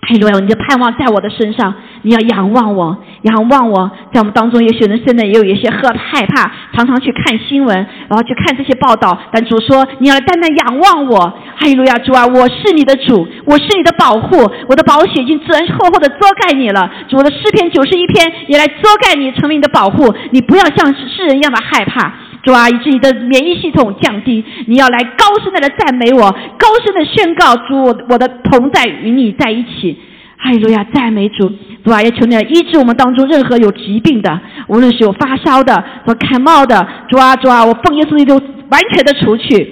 [0.00, 0.38] 哈利路亚！
[0.38, 3.90] 你的盼望在我的身上，你要仰望我，仰望我。
[4.12, 7.76] 在我们当中，也许人现在也有一些害害怕，常常去看新闻，
[8.08, 9.18] 然后去看这些报道。
[9.32, 11.18] 但主说，你要单单仰望我。
[11.58, 11.98] 哈利路亚！
[11.98, 14.36] 主啊，我是你的主，我是你的保护，
[14.68, 16.88] 我的宝血已经然厚厚的遮盖你了。
[17.08, 20.14] 主的诗篇九十一篇也来遮盖你，成为你的保护。
[20.30, 22.14] 你不要像世人一样的害怕。
[22.42, 29.98] 主啊，以致你的免疫系统降低，你要来高声的来赞美我，高声的宣告主，我的同在与你在一起。
[30.40, 31.50] 哈利路亚，赞美主，
[31.84, 38.40] 主啊，也求你来医治我们当中任何有疾病的，无论是有发烧的、说感冒的，主啊，主啊，我奉耶稣基督
[38.70, 39.68] 完全的除去。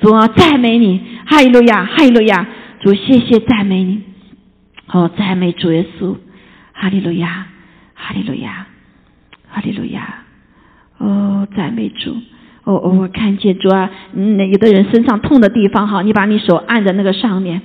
[0.00, 2.46] 主啊，赞美你，哈利路亚，哈利路亚，
[2.80, 4.00] 主，谢谢赞美你，
[4.86, 6.16] 好，赞美主耶稣，
[6.72, 7.46] 哈利路亚，
[7.94, 8.66] 哈利路亚，
[9.48, 10.24] 哈利路亚。
[10.98, 12.12] 哦，赞美主！
[12.64, 17.62] 哦哦，我看见主啊，嗯，有的人身上痛的地方哈，你把你手按在那个上面，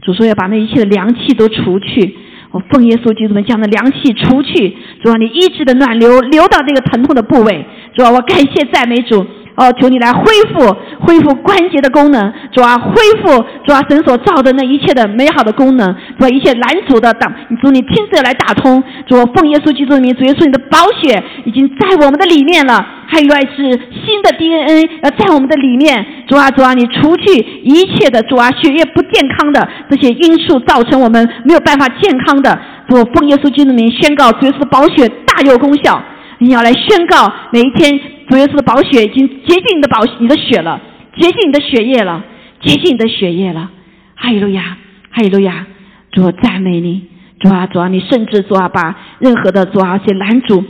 [0.00, 2.16] 主说要把那一切的凉气都除去。
[2.52, 9.26] 我奉耶稣基督的将的凉气除去，主啊，你医治的暖流流到这个疼痛的部位，主啊，我感谢赞美主。
[9.56, 10.22] 哦，求你来恢
[10.52, 12.92] 复恢复关节的功能，主啊，恢
[13.22, 32.58] 复主啊，神所造的那一切的美好的功能，主，一切拦阻的挡，主你亲自来打通，主奉耶稣基督的名，主耶稣你的宝血已经在我们的里面了，还有一是新的 DNA 要在我们的里面，主啊主啊，你除去一切的主啊血液不健康的这些因素，造成我们没有办法健康的，
[32.90, 35.98] 主奉耶稣基督的名宣告，主耶稣的宝血大有功效，
[36.40, 37.98] 你要来宣告每一天。
[38.28, 40.80] 主耶稣的宝血已经洁净你的宝你的血了，
[41.16, 42.24] 洁净你的血液了，
[42.60, 43.70] 洁净你的血液了。
[44.14, 44.78] 哈利路亚，
[45.10, 45.66] 哈利路亚！
[46.10, 47.02] 主赞美你，
[47.40, 50.64] 主啊主啊，你甚至主啊把任何的主啊些拦阻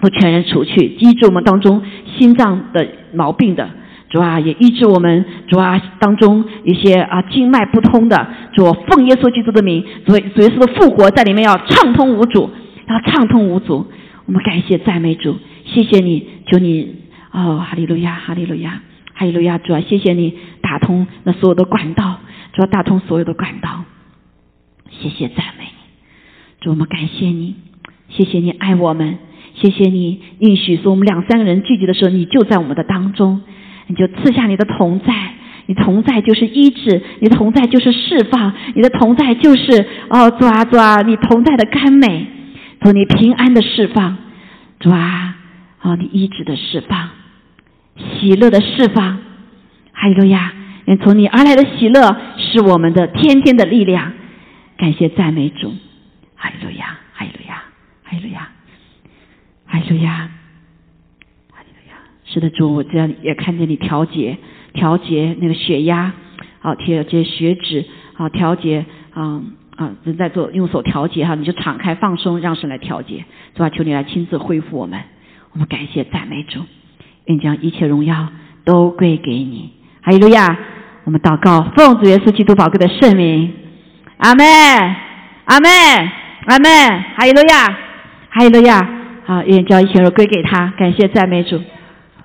[0.00, 1.82] 都全然除去，医治我们当中
[2.16, 3.68] 心脏的毛病的，
[4.08, 12.48] 主啊也医治我们主啊当中一些啊经脉不通的，主奉耶稣基督的名，主主耶稣的复活在里面要畅通无阻，
[12.88, 13.84] 要畅通无阻。
[14.26, 15.36] 我们感谢赞美主，
[15.66, 16.94] 谢谢你，求你
[17.32, 18.80] 哦，哈利路亚，哈利路亚，
[19.12, 20.32] 哈利路亚，主啊，谢谢你
[20.62, 22.20] 打通那所有的管道，
[22.52, 23.84] 主要打通所有的管道，
[24.90, 25.70] 谢谢赞美你，
[26.60, 27.56] 主我们感谢你，
[28.08, 29.18] 谢谢你爱我们，
[29.54, 33.42] 谢谢你应许说我们两三个人聚集的时候，你就在我们的当中，
[33.88, 35.34] 你就赐下你的同在，
[35.66, 42.28] 你同在就是医治，你的同在就是释放，你的同在就是哦，主啊主啊，你同在的甘美。
[42.78, 44.16] 主你平安的释放，
[44.78, 45.34] 主啊，
[45.82, 47.10] 哦，你医治的释放，
[47.96, 49.18] 喜乐的释放，
[49.92, 50.52] 哈利路亚！
[50.86, 54.12] 愿从你而来的喜乐是我们的天天的力量。
[54.76, 55.74] 感谢赞美主，
[56.34, 57.62] 哈利路亚，哈利路亚，
[58.04, 58.48] 哈利路亚，
[59.66, 60.30] 哈利路亚，
[61.52, 61.96] 哈利路亚。
[62.24, 64.38] 是的，主，我这样也看见你调节，
[64.72, 66.12] 调节那个血压，
[66.60, 67.84] 好调节血脂，
[68.14, 69.42] 好调节啊。
[69.76, 73.68] 啊，人在做用手调节哈，你就敞开放松，让神来调节，是吧？
[73.68, 74.98] 求你来亲自恢复我们，
[75.56, 76.60] 我们感谢赞美主，
[77.24, 78.28] 愿将一切荣耀
[78.66, 79.72] 都归给你。
[80.02, 80.54] 哈利路亚！
[81.04, 83.54] 我们祷告，奉主耶稣基督宝贵的圣名，
[84.18, 84.44] 阿门，
[85.46, 85.72] 阿门，
[86.44, 87.02] 阿门。
[87.16, 87.74] 哈利路亚，
[88.28, 88.86] 哈利路亚。
[89.24, 91.58] 好，愿将一切荣耀归给他，感谢赞美主，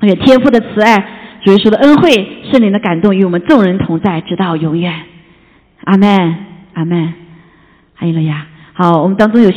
[0.01, 0.97] 愿天父的慈爱、
[1.41, 4.93] 主耶稣的恩惠、圣灵的感动与我们众人同在，直到永远。
[5.85, 6.35] 阿门，
[6.73, 7.13] 阿门。
[7.95, 8.45] 哈利路亚！
[8.73, 9.51] 好，我们当中有。